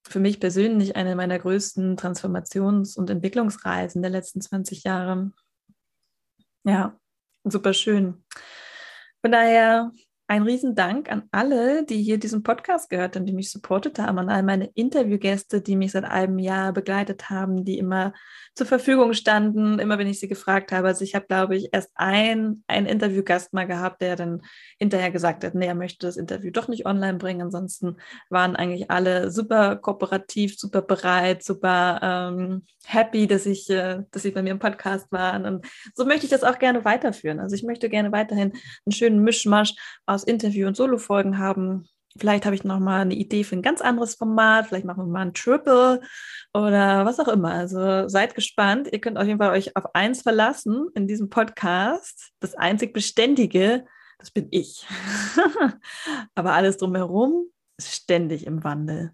für 0.07 0.19
mich 0.19 0.39
persönlich 0.39 0.95
eine 0.95 1.15
meiner 1.15 1.39
größten 1.39 1.97
Transformations- 1.97 2.97
und 2.97 3.09
Entwicklungsreisen 3.09 4.01
der 4.01 4.11
letzten 4.11 4.41
20 4.41 4.83
Jahre. 4.83 5.31
Ja, 6.63 6.99
super 7.43 7.73
schön. 7.73 8.23
Von 9.21 9.31
daher 9.31 9.91
ein 10.31 10.43
Riesendank 10.43 11.11
an 11.11 11.23
alle, 11.31 11.83
die 11.83 12.01
hier 12.01 12.17
diesen 12.17 12.41
Podcast 12.41 12.89
gehört 12.89 13.17
haben, 13.17 13.25
die 13.25 13.33
mich 13.33 13.51
supportet 13.51 13.99
haben, 13.99 14.17
an 14.17 14.29
all 14.29 14.43
meine 14.43 14.69
Interviewgäste, 14.75 15.59
die 15.61 15.75
mich 15.75 15.91
seit 15.91 16.05
einem 16.05 16.39
Jahr 16.39 16.71
begleitet 16.71 17.29
haben, 17.29 17.65
die 17.65 17.77
immer 17.77 18.13
zur 18.55 18.65
Verfügung 18.65 19.13
standen, 19.13 19.79
immer 19.79 19.97
wenn 19.97 20.07
ich 20.07 20.21
sie 20.21 20.29
gefragt 20.29 20.71
habe. 20.71 20.87
Also 20.87 21.03
ich 21.03 21.15
habe, 21.15 21.25
glaube 21.25 21.57
ich, 21.57 21.69
erst 21.73 21.91
ein, 21.95 22.63
einen 22.67 22.85
Interviewgast 22.85 23.51
mal 23.51 23.67
gehabt, 23.67 24.01
der 24.01 24.15
dann 24.15 24.41
hinterher 24.77 25.11
gesagt 25.11 25.43
hat, 25.43 25.53
nee, 25.53 25.67
er 25.67 25.75
möchte 25.75 26.05
das 26.05 26.15
Interview 26.15 26.51
doch 26.51 26.69
nicht 26.69 26.85
online 26.85 27.17
bringen. 27.17 27.41
Ansonsten 27.41 27.97
waren 28.29 28.55
eigentlich 28.55 28.89
alle 28.89 29.31
super 29.31 29.75
kooperativ, 29.75 30.57
super 30.57 30.81
bereit, 30.81 31.43
super 31.43 31.99
ähm, 32.01 32.63
happy, 32.85 33.27
dass 33.27 33.45
ich, 33.45 33.69
äh, 33.69 34.03
dass 34.11 34.23
sie 34.23 34.31
bei 34.31 34.43
mir 34.43 34.51
im 34.51 34.59
Podcast 34.59 35.11
waren. 35.11 35.45
Und 35.45 35.65
so 35.93 36.05
möchte 36.05 36.25
ich 36.25 36.31
das 36.31 36.43
auch 36.43 36.59
gerne 36.59 36.85
weiterführen. 36.85 37.39
Also 37.39 37.55
ich 37.55 37.63
möchte 37.63 37.89
gerne 37.89 38.13
weiterhin 38.13 38.53
einen 38.85 38.93
schönen 38.93 39.23
Mischmasch 39.23 39.73
aus 40.05 40.20
aus 40.21 40.27
Interview- 40.27 40.67
und 40.67 40.77
Solo-Folgen 40.77 41.39
haben. 41.39 41.87
Vielleicht 42.17 42.45
habe 42.45 42.55
ich 42.55 42.63
noch 42.63 42.79
mal 42.79 43.01
eine 43.01 43.15
Idee 43.15 43.43
für 43.43 43.55
ein 43.55 43.61
ganz 43.61 43.81
anderes 43.81 44.15
Format. 44.15 44.67
Vielleicht 44.67 44.85
machen 44.85 45.05
wir 45.05 45.11
mal 45.11 45.21
ein 45.21 45.33
Triple 45.33 46.01
oder 46.53 47.05
was 47.05 47.19
auch 47.19 47.27
immer. 47.27 47.51
Also 47.51 48.07
seid 48.07 48.35
gespannt. 48.35 48.89
Ihr 48.91 48.99
könnt 48.99 49.17
auf 49.17 49.25
jeden 49.25 49.39
Fall 49.39 49.51
euch 49.51 49.75
auf 49.75 49.95
eins 49.95 50.21
verlassen 50.21 50.89
in 50.93 51.07
diesem 51.07 51.29
Podcast. 51.29 52.31
Das 52.39 52.53
einzig 52.53 52.93
Beständige, 52.93 53.85
das 54.19 54.29
bin 54.29 54.47
ich. 54.51 54.85
Aber 56.35 56.53
alles 56.53 56.77
drumherum 56.77 57.45
ist 57.77 57.95
ständig 57.95 58.45
im 58.45 58.63
Wandel. 58.63 59.13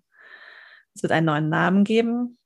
Es 0.93 1.03
wird 1.03 1.13
einen 1.13 1.27
neuen 1.27 1.49
Namen 1.49 1.83
geben. 1.83 2.37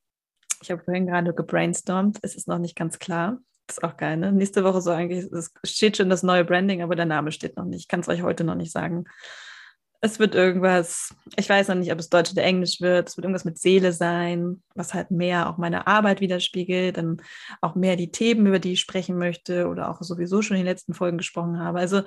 Ich 0.62 0.70
habe 0.70 0.84
vorhin 0.84 1.08
gerade 1.08 1.34
gebrainstormt. 1.34 2.20
Es 2.22 2.36
ist 2.36 2.48
noch 2.48 2.60
nicht 2.60 2.76
ganz 2.76 3.00
klar. 3.00 3.40
Ist 3.72 3.86
auch 3.86 3.96
geil, 3.96 4.18
ne? 4.18 4.34
Nächste 4.34 4.66
Woche 4.66 4.82
so 4.82 4.92
eigentlich, 4.92 5.32
es 5.32 5.54
steht 5.64 5.96
schon 5.96 6.10
das 6.10 6.24
neue 6.24 6.44
Branding, 6.44 6.82
aber 6.82 6.96
der 6.96 7.06
Name 7.06 7.32
steht 7.32 7.56
noch 7.56 7.64
nicht. 7.64 7.84
Ich 7.84 7.88
kann 7.88 8.02
es 8.02 8.10
euch 8.10 8.22
heute 8.22 8.44
noch 8.44 8.56
nicht 8.56 8.74
sagen. 8.74 9.06
Es 10.02 10.20
wird 10.20 10.36
irgendwas, 10.36 11.16
ich 11.38 11.48
weiß 11.48 11.70
noch 11.70 11.76
nicht, 11.76 11.92
ob 11.94 12.00
es 12.00 12.10
Deutsch 12.10 12.32
oder 12.32 12.44
Englisch 12.44 12.82
wird. 12.82 13.08
Es 13.08 13.16
wird 13.16 13.24
irgendwas 13.24 13.46
mit 13.46 13.58
Seele 13.58 13.94
sein, 13.94 14.62
was 14.76 14.94
halt 14.94 15.12
mehr 15.12 15.50
auch 15.50 15.58
meine 15.58 15.88
Arbeit 15.88 16.20
widerspiegelt, 16.20 16.98
dann 16.98 17.22
auch 17.62 17.76
mehr 17.76 17.96
die 17.96 18.12
Themen, 18.12 18.46
über 18.46 18.60
die 18.60 18.74
ich 18.74 18.82
sprechen 18.82 19.18
möchte 19.18 19.70
oder 19.70 19.90
auch 19.90 20.02
sowieso 20.02 20.42
schon 20.42 20.58
in 20.58 20.64
den 20.64 20.70
letzten 20.70 20.94
Folgen 20.94 21.18
gesprochen 21.18 21.60
habe. 21.60 21.80
Also 21.80 22.02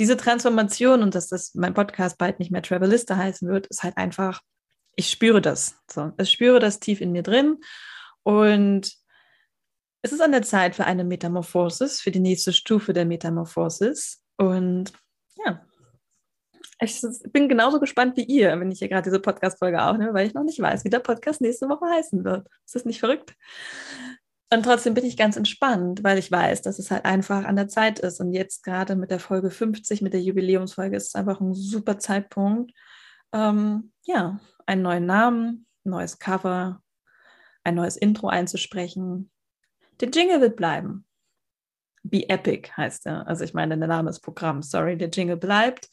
diese 0.00 0.16
Transformation 0.16 1.02
und 1.02 1.14
dass 1.14 1.28
das 1.28 1.54
mein 1.54 1.74
Podcast 1.74 2.18
bald 2.18 2.40
nicht 2.40 2.50
mehr 2.50 2.62
Travelista 2.62 3.16
heißen 3.16 3.48
wird, 3.48 3.68
ist 3.68 3.84
halt 3.84 3.96
einfach, 3.98 4.40
ich 4.96 5.10
spüre 5.10 5.40
das. 5.40 5.76
So, 5.88 6.10
ich 6.18 6.30
spüre 6.30 6.58
das 6.58 6.80
tief 6.80 7.00
in 7.00 7.12
mir 7.12 7.22
drin 7.22 7.58
und 8.24 8.98
es 10.02 10.12
ist 10.12 10.20
an 10.20 10.32
der 10.32 10.42
Zeit 10.42 10.76
für 10.76 10.84
eine 10.84 11.04
Metamorphosis, 11.04 12.00
für 12.00 12.10
die 12.10 12.20
nächste 12.20 12.52
Stufe 12.52 12.92
der 12.92 13.04
Metamorphosis. 13.04 14.22
Und 14.36 14.92
ja, 15.44 15.64
ich 16.80 17.02
bin 17.32 17.48
genauso 17.48 17.80
gespannt 17.80 18.16
wie 18.16 18.24
ihr, 18.24 18.58
wenn 18.60 18.70
ich 18.70 18.78
hier 18.78 18.88
gerade 18.88 19.02
diese 19.02 19.20
Podcast-Folge 19.20 19.82
aufnehme, 19.82 20.14
weil 20.14 20.26
ich 20.26 20.34
noch 20.34 20.44
nicht 20.44 20.60
weiß, 20.60 20.84
wie 20.84 20.90
der 20.90 21.00
Podcast 21.00 21.40
nächste 21.40 21.68
Woche 21.68 21.86
heißen 21.86 22.24
wird. 22.24 22.46
Ist 22.64 22.76
das 22.76 22.84
nicht 22.84 23.00
verrückt? 23.00 23.34
Und 24.50 24.62
trotzdem 24.62 24.94
bin 24.94 25.04
ich 25.04 25.16
ganz 25.16 25.36
entspannt, 25.36 26.02
weil 26.04 26.16
ich 26.16 26.30
weiß, 26.30 26.62
dass 26.62 26.78
es 26.78 26.90
halt 26.90 27.04
einfach 27.04 27.44
an 27.44 27.56
der 27.56 27.68
Zeit 27.68 27.98
ist. 27.98 28.20
Und 28.20 28.32
jetzt 28.32 28.62
gerade 28.62 28.94
mit 28.96 29.10
der 29.10 29.18
Folge 29.18 29.50
50, 29.50 30.00
mit 30.00 30.14
der 30.14 30.22
Jubiläumsfolge, 30.22 30.96
ist 30.96 31.08
es 31.08 31.14
einfach 31.16 31.40
ein 31.40 31.52
super 31.52 31.98
Zeitpunkt, 31.98 32.72
ähm, 33.32 33.92
ja, 34.04 34.40
einen 34.64 34.82
neuen 34.82 35.04
Namen, 35.04 35.66
ein 35.84 35.90
neues 35.90 36.18
Cover, 36.18 36.80
ein 37.64 37.74
neues 37.74 37.96
Intro 37.96 38.28
einzusprechen, 38.28 39.30
der 40.00 40.10
Jingle 40.10 40.40
wird 40.40 40.56
bleiben. 40.56 41.04
Be 42.02 42.28
Epic 42.28 42.70
heißt 42.76 43.06
er. 43.06 43.26
Also 43.26 43.44
ich 43.44 43.54
meine, 43.54 43.76
der 43.78 43.88
Name 43.88 44.10
ist 44.10 44.20
Programm. 44.20 44.62
Sorry, 44.62 44.96
der 44.96 45.10
Jingle 45.10 45.36
bleibt. 45.36 45.88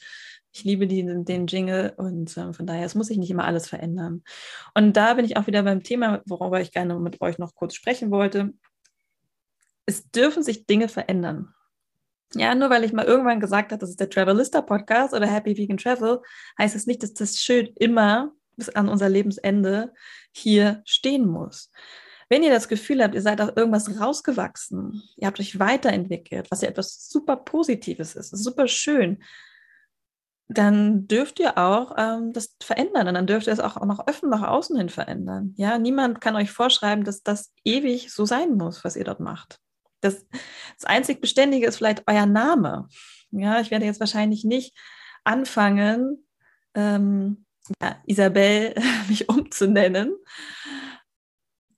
Ich 0.51 0.63
liebe 0.63 0.87
die, 0.87 1.03
den 1.03 1.47
Jingle 1.47 1.93
und 1.97 2.37
äh, 2.37 2.53
von 2.53 2.65
daher, 2.65 2.85
es 2.85 2.95
muss 2.95 3.07
sich 3.07 3.17
nicht 3.17 3.29
immer 3.29 3.43
alles 3.43 3.67
verändern. 3.67 4.23
Und 4.73 4.95
da 4.95 5.13
bin 5.15 5.25
ich 5.25 5.35
auch 5.35 5.47
wieder 5.47 5.63
beim 5.63 5.83
Thema, 5.83 6.21
worüber 6.25 6.61
ich 6.61 6.71
gerne 6.71 6.97
mit 6.97 7.19
euch 7.19 7.37
noch 7.37 7.55
kurz 7.55 7.73
sprechen 7.73 8.09
wollte. 8.09 8.53
Es 9.85 10.09
dürfen 10.11 10.43
sich 10.43 10.65
Dinge 10.65 10.87
verändern. 10.87 11.53
Ja, 12.33 12.55
nur 12.55 12.69
weil 12.69 12.85
ich 12.85 12.93
mal 12.93 13.05
irgendwann 13.05 13.39
gesagt 13.39 13.71
habe, 13.71 13.79
das 13.79 13.89
ist 13.89 13.99
der 13.99 14.09
Travelista 14.09 14.61
Podcast 14.61 15.13
oder 15.13 15.27
Happy 15.27 15.57
Vegan 15.57 15.77
Travel, 15.77 16.21
heißt 16.57 16.75
es 16.75 16.83
das 16.83 16.87
nicht, 16.87 17.03
dass 17.03 17.13
das 17.13 17.37
Schild 17.37 17.77
immer 17.77 18.31
bis 18.55 18.69
an 18.69 18.89
unser 18.89 19.09
Lebensende 19.09 19.93
hier 20.31 20.81
stehen 20.85 21.27
muss. 21.27 21.71
Wenn 22.29 22.43
ihr 22.43 22.49
das 22.49 22.67
Gefühl 22.67 23.03
habt, 23.03 23.13
ihr 23.13 23.21
seid 23.21 23.39
auf 23.39 23.55
irgendwas 23.55 23.99
rausgewachsen, 23.99 25.03
ihr 25.17 25.27
habt 25.27 25.39
euch 25.39 25.59
weiterentwickelt, 25.59 26.49
was 26.49 26.61
ja 26.61 26.69
etwas 26.69 27.09
super 27.09 27.35
Positives 27.35 28.15
ist, 28.15 28.31
super 28.31 28.67
schön, 28.67 29.19
dann 30.47 31.07
dürft 31.07 31.39
ihr 31.39 31.57
auch 31.57 31.95
ähm, 31.97 32.31
das 32.31 32.55
verändern 32.61 33.07
und 33.07 33.15
dann 33.15 33.27
dürft 33.27 33.47
ihr 33.47 33.53
es 33.53 33.59
auch 33.59 33.83
nach 33.83 34.05
öffnen, 34.07 34.29
nach 34.29 34.43
außen 34.47 34.77
hin 34.77 34.89
verändern. 34.89 35.53
Ja, 35.57 35.79
niemand 35.79 36.21
kann 36.21 36.35
euch 36.35 36.51
vorschreiben, 36.51 37.03
dass 37.03 37.23
das 37.23 37.51
ewig 37.63 38.11
so 38.13 38.25
sein 38.25 38.55
muss, 38.55 38.83
was 38.83 38.95
ihr 38.95 39.03
dort 39.03 39.19
macht. 39.19 39.59
Das, 40.01 40.25
das 40.75 40.85
einzig 40.85 41.19
Beständige 41.19 41.65
ist 41.65 41.77
vielleicht 41.77 42.03
euer 42.07 42.27
Name. 42.27 42.87
Ja, 43.31 43.59
ich 43.59 43.71
werde 43.71 43.85
jetzt 43.85 43.99
wahrscheinlich 43.99 44.43
nicht 44.43 44.77
anfangen, 45.23 46.27
ähm, 46.75 47.45
ja, 47.81 47.95
Isabel 48.05 48.75
mich 49.07 49.27
umzunennen, 49.29 50.15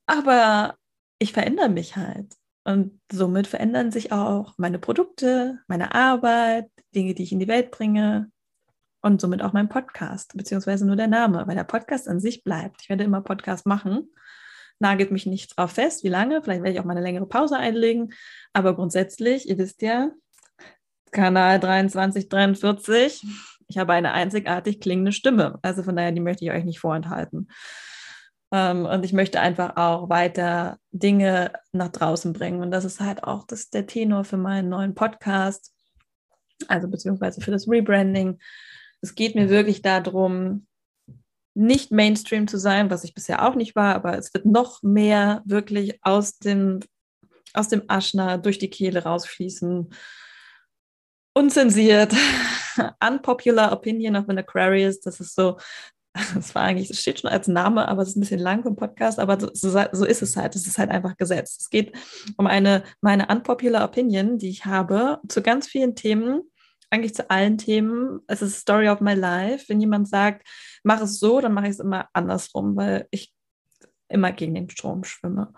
aber 0.08 0.76
ich 1.18 1.32
verändere 1.32 1.68
mich 1.68 1.96
halt. 1.96 2.34
Und 2.64 3.00
somit 3.10 3.46
verändern 3.46 3.92
sich 3.92 4.12
auch 4.12 4.54
meine 4.58 4.78
Produkte, 4.78 5.60
meine 5.68 5.94
Arbeit, 5.94 6.68
Dinge, 6.94 7.14
die 7.14 7.22
ich 7.22 7.32
in 7.32 7.38
die 7.38 7.48
Welt 7.48 7.70
bringe 7.70 8.30
und 9.00 9.20
somit 9.20 9.42
auch 9.42 9.52
mein 9.52 9.68
Podcast, 9.68 10.36
beziehungsweise 10.36 10.86
nur 10.86 10.96
der 10.96 11.06
Name, 11.06 11.46
weil 11.46 11.54
der 11.54 11.64
Podcast 11.64 12.08
an 12.08 12.20
sich 12.20 12.44
bleibt. 12.44 12.82
Ich 12.82 12.88
werde 12.88 13.04
immer 13.04 13.22
Podcast 13.22 13.64
machen, 13.64 14.10
nagelt 14.80 15.10
mich 15.10 15.24
nicht 15.24 15.56
drauf 15.56 15.72
fest, 15.72 16.04
wie 16.04 16.08
lange, 16.08 16.42
vielleicht 16.42 16.62
werde 16.62 16.74
ich 16.74 16.80
auch 16.80 16.84
mal 16.84 16.96
eine 16.96 17.02
längere 17.02 17.26
Pause 17.26 17.56
einlegen, 17.56 18.12
aber 18.52 18.74
grundsätzlich, 18.74 19.48
ihr 19.48 19.56
wisst 19.56 19.80
ja, 19.82 20.10
Kanal 21.10 21.60
2343, 21.60 23.24
ich 23.68 23.78
habe 23.78 23.94
eine 23.94 24.12
einzigartig 24.12 24.80
klingende 24.80 25.12
Stimme, 25.12 25.58
also 25.62 25.82
von 25.82 25.96
daher, 25.96 26.12
die 26.12 26.20
möchte 26.20 26.44
ich 26.44 26.50
euch 26.50 26.64
nicht 26.64 26.80
vorenthalten. 26.80 27.48
Ähm, 28.50 28.86
und 28.86 29.04
ich 29.04 29.12
möchte 29.12 29.40
einfach 29.40 29.76
auch 29.76 30.08
weiter 30.08 30.78
Dinge 30.90 31.52
nach 31.72 31.88
draußen 31.88 32.32
bringen. 32.32 32.62
Und 32.62 32.70
das 32.70 32.84
ist 32.84 33.00
halt 33.00 33.24
auch 33.24 33.46
das, 33.46 33.70
der 33.70 33.86
Tenor 33.86 34.24
für 34.24 34.38
meinen 34.38 34.68
neuen 34.68 34.94
Podcast, 34.94 35.72
also 36.66 36.88
beziehungsweise 36.88 37.40
für 37.40 37.50
das 37.50 37.68
Rebranding. 37.68 38.38
Es 39.00 39.14
geht 39.14 39.34
mir 39.34 39.48
wirklich 39.48 39.82
darum, 39.82 40.66
nicht 41.54 41.90
Mainstream 41.90 42.46
zu 42.46 42.56
sein, 42.56 42.90
was 42.90 43.04
ich 43.04 43.14
bisher 43.14 43.46
auch 43.46 43.56
nicht 43.56 43.74
war, 43.74 43.94
aber 43.94 44.16
es 44.16 44.32
wird 44.32 44.46
noch 44.46 44.82
mehr 44.82 45.42
wirklich 45.44 45.98
aus 46.02 46.38
dem, 46.38 46.80
aus 47.52 47.68
dem 47.68 47.82
Aschner 47.88 48.38
durch 48.38 48.58
die 48.58 48.70
Kehle 48.70 49.02
rausfließen. 49.02 49.92
Unzensiert, 51.34 52.14
unpopular 53.06 53.72
opinion 53.72 54.16
of 54.16 54.28
an 54.28 54.38
Aquarius, 54.38 55.00
das 55.00 55.20
ist 55.20 55.34
so 55.34 55.58
das 56.34 56.54
war 56.54 56.62
eigentlich, 56.62 56.88
das 56.88 57.00
steht 57.00 57.20
schon 57.20 57.30
als 57.30 57.48
Name, 57.48 57.88
aber 57.88 58.02
es 58.02 58.10
ist 58.10 58.16
ein 58.16 58.20
bisschen 58.20 58.40
lang 58.40 58.62
vom 58.62 58.76
Podcast, 58.76 59.18
aber 59.18 59.38
so, 59.40 59.70
so 59.92 60.04
ist 60.04 60.22
es 60.22 60.36
halt. 60.36 60.54
Es 60.56 60.66
ist 60.66 60.78
halt 60.78 60.90
einfach 60.90 61.16
Gesetz. 61.16 61.58
Es 61.60 61.70
geht 61.70 61.96
um 62.36 62.46
eine, 62.46 62.84
meine 63.00 63.26
unpopular 63.28 63.84
Opinion, 63.84 64.38
die 64.38 64.50
ich 64.50 64.64
habe 64.64 65.18
zu 65.28 65.42
ganz 65.42 65.68
vielen 65.68 65.94
Themen, 65.94 66.42
eigentlich 66.90 67.14
zu 67.14 67.30
allen 67.30 67.58
Themen. 67.58 68.20
Es 68.26 68.42
ist 68.42 68.60
Story 68.60 68.88
of 68.88 69.00
my 69.00 69.14
life. 69.14 69.66
Wenn 69.68 69.80
jemand 69.80 70.08
sagt, 70.08 70.46
mach 70.82 71.00
es 71.00 71.18
so, 71.18 71.40
dann 71.40 71.52
mache 71.52 71.66
ich 71.66 71.72
es 71.72 71.80
immer 71.80 72.08
andersrum, 72.12 72.76
weil 72.76 73.06
ich 73.10 73.32
immer 74.08 74.32
gegen 74.32 74.54
den 74.54 74.70
Strom 74.70 75.04
schwimme. 75.04 75.52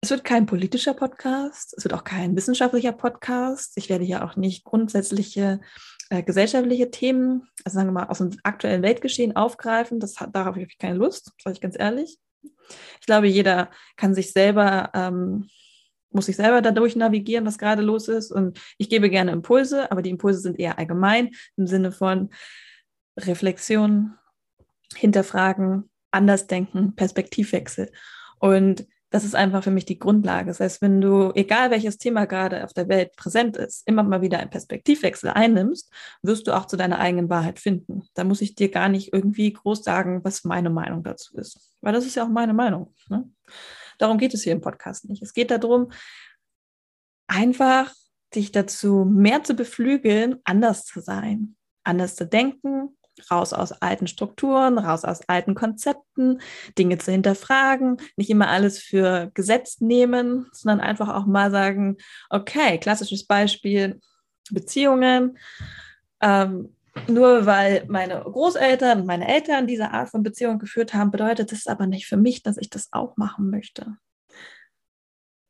Es 0.00 0.10
wird 0.10 0.24
kein 0.24 0.46
politischer 0.46 0.94
Podcast, 0.94 1.74
es 1.76 1.84
wird 1.84 1.94
auch 1.94 2.02
kein 2.02 2.34
wissenschaftlicher 2.34 2.90
Podcast. 2.90 3.74
Ich 3.76 3.88
werde 3.88 4.04
hier 4.04 4.24
auch 4.24 4.34
nicht 4.34 4.64
grundsätzliche 4.64 5.60
äh, 6.10 6.22
gesellschaftliche 6.22 6.90
Themen, 6.90 7.48
also 7.64 7.76
sagen 7.76 7.88
wir 7.88 7.92
mal 7.92 8.08
aus 8.08 8.18
dem 8.18 8.30
aktuellen 8.42 8.82
Weltgeschehen 8.82 9.36
aufgreifen. 9.36 10.00
Das 10.00 10.20
hat, 10.20 10.34
darauf 10.34 10.54
habe 10.56 10.62
ich 10.62 10.78
keine 10.78 10.96
Lust, 10.96 11.32
sage 11.42 11.54
ich 11.54 11.60
ganz 11.60 11.78
ehrlich. 11.78 12.18
Ich 13.00 13.06
glaube, 13.06 13.26
jeder 13.26 13.70
kann 13.96 14.14
sich 14.14 14.32
selber, 14.32 14.90
ähm, 14.94 15.48
muss 16.10 16.26
sich 16.26 16.36
selber 16.36 16.60
dadurch 16.60 16.96
navigieren, 16.96 17.46
was 17.46 17.58
gerade 17.58 17.82
los 17.82 18.08
ist. 18.08 18.30
Und 18.30 18.60
ich 18.78 18.88
gebe 18.88 19.10
gerne 19.10 19.32
Impulse, 19.32 19.90
aber 19.90 20.02
die 20.02 20.10
Impulse 20.10 20.40
sind 20.40 20.58
eher 20.58 20.78
allgemein 20.78 21.30
im 21.56 21.66
Sinne 21.66 21.92
von 21.92 22.30
Reflexion, 23.18 24.14
Hinterfragen, 24.94 25.90
Andersdenken, 26.10 26.94
Perspektivwechsel. 26.94 27.90
Und 28.38 28.86
das 29.12 29.24
ist 29.24 29.34
einfach 29.34 29.62
für 29.62 29.70
mich 29.70 29.84
die 29.84 29.98
Grundlage. 29.98 30.46
Das 30.46 30.60
heißt, 30.60 30.80
wenn 30.80 31.00
du, 31.02 31.32
egal 31.34 31.70
welches 31.70 31.98
Thema 31.98 32.24
gerade 32.24 32.64
auf 32.64 32.72
der 32.72 32.88
Welt 32.88 33.14
präsent 33.14 33.58
ist, 33.58 33.86
immer 33.86 34.02
mal 34.02 34.22
wieder 34.22 34.38
einen 34.38 34.48
Perspektivwechsel 34.48 35.28
einnimmst, 35.28 35.92
wirst 36.22 36.46
du 36.46 36.56
auch 36.56 36.64
zu 36.64 36.78
deiner 36.78 36.98
eigenen 36.98 37.28
Wahrheit 37.28 37.60
finden. 37.60 38.08
Da 38.14 38.24
muss 38.24 38.40
ich 38.40 38.54
dir 38.54 38.70
gar 38.70 38.88
nicht 38.88 39.12
irgendwie 39.12 39.52
groß 39.52 39.84
sagen, 39.84 40.24
was 40.24 40.44
meine 40.44 40.70
Meinung 40.70 41.02
dazu 41.02 41.36
ist. 41.36 41.76
Weil 41.82 41.92
das 41.92 42.06
ist 42.06 42.14
ja 42.14 42.24
auch 42.24 42.30
meine 42.30 42.54
Meinung. 42.54 42.94
Ne? 43.10 43.28
Darum 43.98 44.16
geht 44.16 44.32
es 44.32 44.44
hier 44.44 44.52
im 44.52 44.62
Podcast 44.62 45.06
nicht. 45.10 45.22
Es 45.22 45.34
geht 45.34 45.50
darum, 45.50 45.92
einfach 47.26 47.92
dich 48.34 48.50
dazu 48.50 49.04
mehr 49.04 49.44
zu 49.44 49.52
beflügeln, 49.52 50.36
anders 50.44 50.86
zu 50.86 51.00
sein, 51.00 51.56
anders 51.84 52.16
zu 52.16 52.26
denken, 52.26 52.96
raus 53.30 53.52
aus 53.52 53.72
alten 53.72 54.06
Strukturen, 54.06 54.78
raus 54.78 55.04
aus 55.04 55.20
alten 55.28 55.54
Konzepten, 55.54 56.40
Dinge 56.78 56.98
zu 56.98 57.12
hinterfragen, 57.12 57.96
nicht 58.16 58.30
immer 58.30 58.48
alles 58.48 58.78
für 58.78 59.30
gesetzt 59.34 59.82
nehmen, 59.82 60.46
sondern 60.52 60.80
einfach 60.80 61.08
auch 61.08 61.26
mal 61.26 61.50
sagen, 61.50 61.96
okay, 62.30 62.78
klassisches 62.78 63.26
Beispiel, 63.26 64.00
Beziehungen. 64.50 65.38
Ähm, 66.20 66.74
nur 67.08 67.46
weil 67.46 67.86
meine 67.88 68.20
Großeltern 68.20 69.00
und 69.00 69.06
meine 69.06 69.26
Eltern 69.26 69.66
diese 69.66 69.90
Art 69.92 70.10
von 70.10 70.22
Beziehung 70.22 70.58
geführt 70.58 70.92
haben, 70.92 71.10
bedeutet 71.10 71.50
das 71.50 71.66
aber 71.66 71.86
nicht 71.86 72.06
für 72.06 72.18
mich, 72.18 72.42
dass 72.42 72.58
ich 72.58 72.68
das 72.68 72.88
auch 72.92 73.16
machen 73.16 73.50
möchte. 73.50 73.96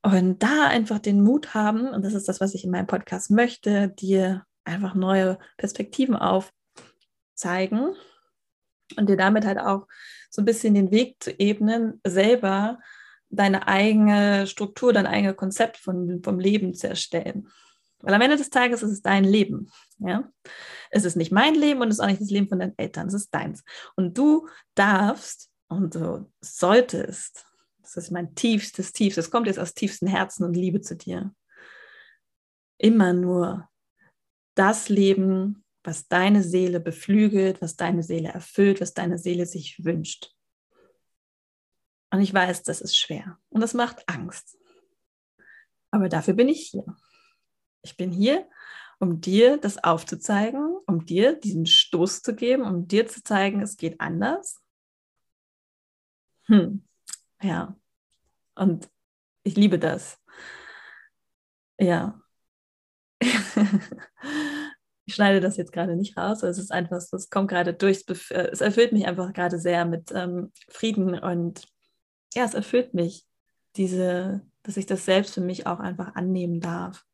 Und 0.03 0.43
da 0.43 0.67
einfach 0.69 0.99
den 0.99 1.23
Mut 1.23 1.55
haben, 1.55 1.89
und 1.89 2.05
das 2.05 2.15
ist 2.15 2.29
das, 2.29 2.41
was 2.41 2.55
ich 2.55 2.65
in 2.65 2.71
meinem 2.71 2.87
Podcast 2.87 3.31
möchte, 3.31 3.89
dir 3.89 4.45
einfach 4.65 4.95
neue 4.95 5.39
Perspektiven 5.57 6.17
auf 6.17 6.53
zeigen 7.35 7.95
und 8.97 9.09
dir 9.09 9.17
damit 9.17 9.45
halt 9.45 9.59
auch 9.59 9.87
so 10.31 10.43
ein 10.43 10.47
bisschen 10.47 10.75
den 10.75 10.91
Weg 10.91 11.23
zu 11.23 11.31
ebnen, 11.39 12.01
selber 12.07 12.79
deine 13.29 13.67
eigene 13.67 14.47
Struktur, 14.47 14.93
dein 14.93 15.07
eigenes 15.07 15.37
Konzept 15.37 15.79
von, 15.79 16.23
vom 16.23 16.39
Leben 16.39 16.75
zu 16.75 16.89
erstellen. 16.89 17.49
Weil 18.01 18.15
am 18.15 18.21
Ende 18.21 18.37
des 18.37 18.51
Tages 18.51 18.83
ist 18.83 18.91
es 18.91 19.03
dein 19.03 19.25
Leben. 19.25 19.71
Ja? 19.99 20.31
Es 20.91 21.05
ist 21.05 21.17
nicht 21.17 21.33
mein 21.33 21.55
Leben 21.55 21.81
und 21.81 21.89
es 21.89 21.95
ist 21.95 22.01
auch 22.01 22.09
nicht 22.09 22.21
das 22.21 22.31
Leben 22.31 22.49
von 22.49 22.59
deinen 22.59 22.77
Eltern, 22.77 23.07
es 23.07 23.15
ist 23.15 23.33
deins. 23.33 23.65
Und 23.97 24.19
du 24.19 24.49
darfst 24.75 25.51
und 25.69 25.95
du 25.95 26.31
solltest, 26.41 27.47
das 27.81 27.97
ist 27.97 28.11
mein 28.11 28.35
tiefstes, 28.35 28.93
tiefstes, 28.93 29.31
kommt 29.31 29.47
jetzt 29.47 29.59
aus 29.59 29.75
tiefstem 29.75 30.09
Herzen 30.09 30.45
und 30.45 30.55
Liebe 30.55 30.81
zu 30.81 30.97
dir, 30.97 31.35
immer 32.79 33.13
nur 33.13 33.69
das 34.55 34.89
Leben, 34.89 35.62
was 35.85 36.09
deine 36.09 36.43
Seele 36.43 36.81
beflügelt, 36.81 37.61
was 37.61 37.77
deine 37.77 38.03
Seele 38.03 38.29
erfüllt, 38.29 38.81
was 38.81 38.95
deine 38.95 39.19
Seele 39.19 39.47
sich 39.47 39.85
wünscht. 39.85 40.33
Und 42.11 42.21
ich 42.21 42.33
weiß, 42.33 42.63
das 42.63 42.81
ist 42.81 42.97
schwer 42.97 43.39
und 43.49 43.61
das 43.61 43.75
macht 43.75 44.09
Angst. 44.09 44.59
Aber 45.91 46.09
dafür 46.09 46.35
bin 46.35 46.49
ich 46.49 46.69
hier. 46.69 46.85
Ich 47.83 47.97
bin 47.97 48.13
hier, 48.13 48.49
um 48.99 49.21
dir 49.21 49.57
das 49.57 49.83
aufzuzeigen, 49.83 50.79
um 50.87 51.05
dir 51.05 51.35
diesen 51.35 51.67
Stoß 51.67 52.23
zu 52.23 52.35
geben, 52.35 52.63
um 52.63 52.87
dir 52.87 53.09
zu 53.09 53.23
zeigen, 53.23 53.61
es 53.61 53.77
geht 53.77 54.01
anders. 54.01 54.63
Hm. 56.47 56.87
Ja. 57.41 57.77
Und 58.55 58.89
ich 59.43 59.57
liebe 59.57 59.79
das. 59.79 60.19
Ja. 61.79 62.21
ich 65.05 65.15
schneide 65.15 65.41
das 65.41 65.57
jetzt 65.57 65.73
gerade 65.73 65.97
nicht 65.97 66.17
raus. 66.17 66.43
Es 66.43 66.59
ist 66.59 66.71
einfach, 66.71 66.97
es 66.97 67.31
kommt 67.31 67.51
gerade 67.51 67.75
durch. 67.75 68.05
Äh, 68.31 68.49
es 68.53 68.61
erfüllt 68.61 68.93
mich 68.93 69.07
einfach 69.07 69.33
gerade 69.33 69.59
sehr 69.59 69.85
mit 69.85 70.13
ähm, 70.15 70.53
Frieden 70.69 71.19
und 71.19 71.67
ja, 72.35 72.45
es 72.45 72.55
erfüllt 72.55 72.95
mich, 72.95 73.27
diese, 73.77 74.43
dass 74.63 74.77
ich 74.77 74.87
das 74.87 75.05
selbst 75.05 75.35
für 75.35 75.41
mich 75.41 75.67
auch 75.67 75.81
einfach 75.81 76.15
annehmen 76.15 76.61
darf, 76.61 77.05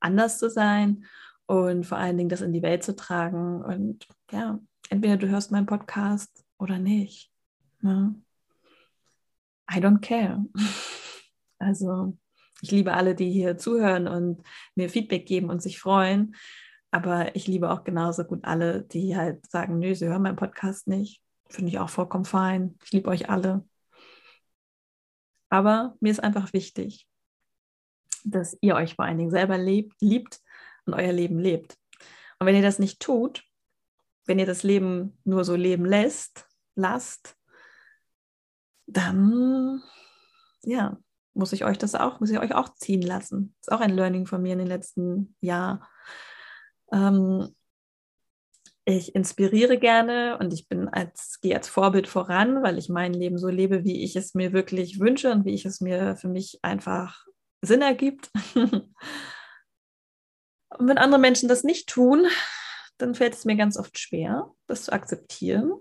anders 0.00 0.38
zu 0.38 0.50
sein 0.50 1.04
und 1.46 1.84
vor 1.84 1.98
allen 1.98 2.16
Dingen 2.16 2.28
das 2.28 2.40
in 2.40 2.52
die 2.52 2.62
Welt 2.62 2.82
zu 2.82 2.96
tragen. 2.96 3.62
Und 3.62 4.06
ja, 4.30 4.58
entweder 4.90 5.16
du 5.16 5.28
hörst 5.28 5.50
meinen 5.50 5.66
Podcast 5.66 6.44
oder 6.58 6.78
nicht. 6.78 7.30
Ne? 7.80 8.14
I 9.70 9.76
don't 9.76 10.00
care. 10.00 10.44
Also 11.60 12.18
ich 12.60 12.72
liebe 12.72 12.92
alle, 12.92 13.14
die 13.14 13.30
hier 13.30 13.56
zuhören 13.56 14.06
und 14.06 14.42
mir 14.74 14.90
Feedback 14.90 15.24
geben 15.24 15.48
und 15.48 15.62
sich 15.62 15.78
freuen. 15.78 16.34
Aber 16.94 17.34
ich 17.34 17.48
liebe 17.48 17.72
auch 17.72 17.82
genauso 17.82 18.22
gut 18.22 18.44
alle, 18.44 18.82
die 18.82 19.16
halt 19.16 19.50
sagen, 19.50 19.80
nö, 19.80 19.96
sie 19.96 20.06
hören 20.06 20.22
meinen 20.22 20.36
Podcast 20.36 20.86
nicht. 20.86 21.20
Finde 21.48 21.68
ich 21.68 21.80
auch 21.80 21.88
vollkommen 21.88 22.24
fein. 22.24 22.78
Ich 22.84 22.92
liebe 22.92 23.10
euch 23.10 23.28
alle. 23.28 23.66
Aber 25.48 25.96
mir 25.98 26.12
ist 26.12 26.22
einfach 26.22 26.52
wichtig, 26.52 27.08
dass 28.22 28.56
ihr 28.60 28.76
euch 28.76 28.94
vor 28.94 29.06
allen 29.06 29.18
Dingen 29.18 29.32
selber 29.32 29.58
lebt, 29.58 30.00
liebt 30.00 30.40
und 30.86 30.94
euer 30.94 31.12
Leben 31.12 31.40
lebt. 31.40 31.76
Und 32.38 32.46
wenn 32.46 32.54
ihr 32.54 32.62
das 32.62 32.78
nicht 32.78 33.00
tut, 33.00 33.42
wenn 34.26 34.38
ihr 34.38 34.46
das 34.46 34.62
Leben 34.62 35.18
nur 35.24 35.44
so 35.44 35.56
leben 35.56 35.86
lässt, 35.86 36.46
lasst, 36.76 37.36
dann 38.86 39.82
ja, 40.62 40.96
muss 41.32 41.52
ich 41.52 41.64
euch 41.64 41.76
das 41.76 41.96
auch, 41.96 42.20
muss 42.20 42.30
ich 42.30 42.38
euch 42.38 42.54
auch 42.54 42.72
ziehen 42.76 43.02
lassen. 43.02 43.52
Das 43.58 43.66
ist 43.66 43.72
auch 43.72 43.80
ein 43.80 43.96
Learning 43.96 44.26
von 44.26 44.40
mir 44.40 44.52
in 44.52 44.60
den 44.60 44.68
letzten 44.68 45.34
Jahren. 45.40 45.82
Ähm, 46.92 47.54
ich 48.86 49.14
inspiriere 49.14 49.78
gerne 49.78 50.36
und 50.38 50.52
ich 50.52 50.68
bin 50.68 50.88
als, 50.88 51.40
gehe 51.40 51.56
als 51.56 51.68
Vorbild 51.68 52.06
voran, 52.06 52.62
weil 52.62 52.76
ich 52.76 52.90
mein 52.90 53.14
Leben 53.14 53.38
so 53.38 53.48
lebe, 53.48 53.84
wie 53.84 54.04
ich 54.04 54.14
es 54.14 54.34
mir 54.34 54.52
wirklich 54.52 55.00
wünsche 55.00 55.32
und 55.32 55.46
wie 55.46 55.54
ich 55.54 55.64
es 55.64 55.80
mir 55.80 56.16
für 56.16 56.28
mich 56.28 56.58
einfach 56.62 57.26
Sinn 57.62 57.80
ergibt. 57.80 58.30
und 58.54 58.92
wenn 60.78 60.98
andere 60.98 61.20
Menschen 61.20 61.48
das 61.48 61.64
nicht 61.64 61.88
tun, 61.88 62.26
dann 62.98 63.14
fällt 63.14 63.34
es 63.34 63.46
mir 63.46 63.56
ganz 63.56 63.78
oft 63.78 63.98
schwer, 63.98 64.50
das 64.66 64.84
zu 64.84 64.92
akzeptieren. 64.92 65.72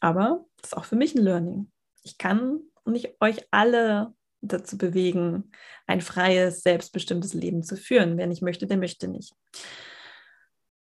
Aber 0.00 0.44
das 0.56 0.70
ist 0.70 0.76
auch 0.76 0.84
für 0.84 0.96
mich 0.96 1.14
ein 1.14 1.22
Learning. 1.22 1.70
Ich 2.02 2.18
kann 2.18 2.60
nicht 2.84 3.16
euch 3.20 3.46
alle 3.52 4.14
dazu 4.48 4.78
bewegen, 4.78 5.50
ein 5.86 6.00
freies, 6.00 6.62
selbstbestimmtes 6.62 7.34
Leben 7.34 7.62
zu 7.62 7.76
führen. 7.76 8.16
Wer 8.16 8.26
nicht 8.26 8.42
möchte, 8.42 8.66
der 8.66 8.76
möchte 8.76 9.08
nicht. 9.08 9.34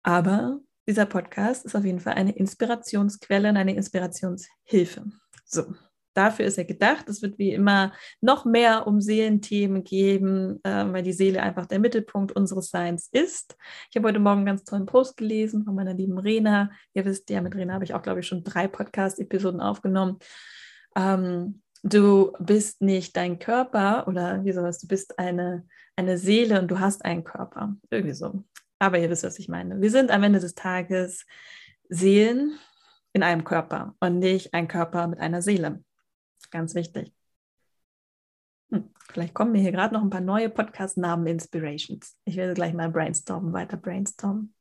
Aber 0.03 0.59
dieser 0.87 1.05
Podcast 1.05 1.65
ist 1.65 1.75
auf 1.75 1.85
jeden 1.85 1.99
Fall 1.99 2.13
eine 2.13 2.35
Inspirationsquelle 2.35 3.49
und 3.49 3.57
eine 3.57 3.75
Inspirationshilfe. 3.75 5.05
So, 5.45 5.75
dafür 6.13 6.45
ist 6.45 6.57
er 6.57 6.65
gedacht. 6.65 7.07
Es 7.07 7.21
wird 7.21 7.37
wie 7.37 7.53
immer 7.53 7.93
noch 8.21 8.45
mehr 8.45 8.87
um 8.87 9.01
Seelenthemen 9.01 9.83
geben, 9.83 10.59
äh, 10.63 10.85
weil 10.91 11.03
die 11.03 11.13
Seele 11.13 11.41
einfach 11.41 11.65
der 11.65 11.79
Mittelpunkt 11.79 12.31
unseres 12.31 12.69
Seins 12.69 13.07
ist. 13.11 13.55
Ich 13.89 13.97
habe 13.97 14.07
heute 14.07 14.19
Morgen 14.19 14.39
einen 14.39 14.45
ganz 14.47 14.63
tollen 14.63 14.85
Post 14.85 15.17
gelesen 15.17 15.63
von 15.63 15.75
meiner 15.75 15.93
lieben 15.93 16.17
Rena. 16.17 16.71
Ihr 16.93 17.05
wisst 17.05 17.29
ja, 17.29 17.41
mit 17.41 17.55
Rena 17.55 17.73
habe 17.73 17.83
ich 17.83 17.93
auch, 17.93 18.01
glaube 18.01 18.21
ich, 18.21 18.27
schon 18.27 18.43
drei 18.43 18.67
Podcast-Episoden 18.67 19.61
aufgenommen. 19.61 20.17
Ähm, 20.95 21.61
du 21.83 22.33
bist 22.39 22.81
nicht 22.81 23.15
dein 23.15 23.39
Körper 23.39 24.07
oder 24.07 24.43
wie 24.43 24.51
sowas, 24.51 24.79
du 24.79 24.87
bist 24.87 25.17
eine, 25.19 25.65
eine 25.95 26.17
Seele 26.17 26.59
und 26.59 26.69
du 26.69 26.79
hast 26.79 27.05
einen 27.05 27.23
Körper. 27.23 27.75
Irgendwie 27.89 28.13
so. 28.13 28.43
Aber 28.79 28.97
ihr 28.99 29.09
wisst, 29.09 29.23
was 29.23 29.39
ich 29.39 29.49
meine. 29.49 29.81
Wir 29.81 29.91
sind 29.91 30.11
am 30.11 30.23
Ende 30.23 30.39
des 30.39 30.55
Tages 30.55 31.25
Seelen 31.89 32.57
in 33.13 33.23
einem 33.23 33.43
Körper 33.43 33.95
und 33.99 34.19
nicht 34.19 34.53
ein 34.53 34.67
Körper 34.67 35.07
mit 35.07 35.19
einer 35.19 35.41
Seele. 35.41 35.83
Ganz 36.51 36.75
wichtig. 36.75 37.13
Hm, 38.71 38.93
vielleicht 39.11 39.33
kommen 39.33 39.51
mir 39.51 39.61
hier 39.61 39.71
gerade 39.71 39.93
noch 39.93 40.01
ein 40.01 40.09
paar 40.09 40.21
neue 40.21 40.49
Podcast-Namen, 40.49 41.27
Inspirations. 41.27 42.15
Ich 42.25 42.35
werde 42.35 42.53
gleich 42.53 42.73
mal 42.73 42.89
brainstormen, 42.89 43.51
weiter 43.51 43.77
brainstormen. 43.77 44.53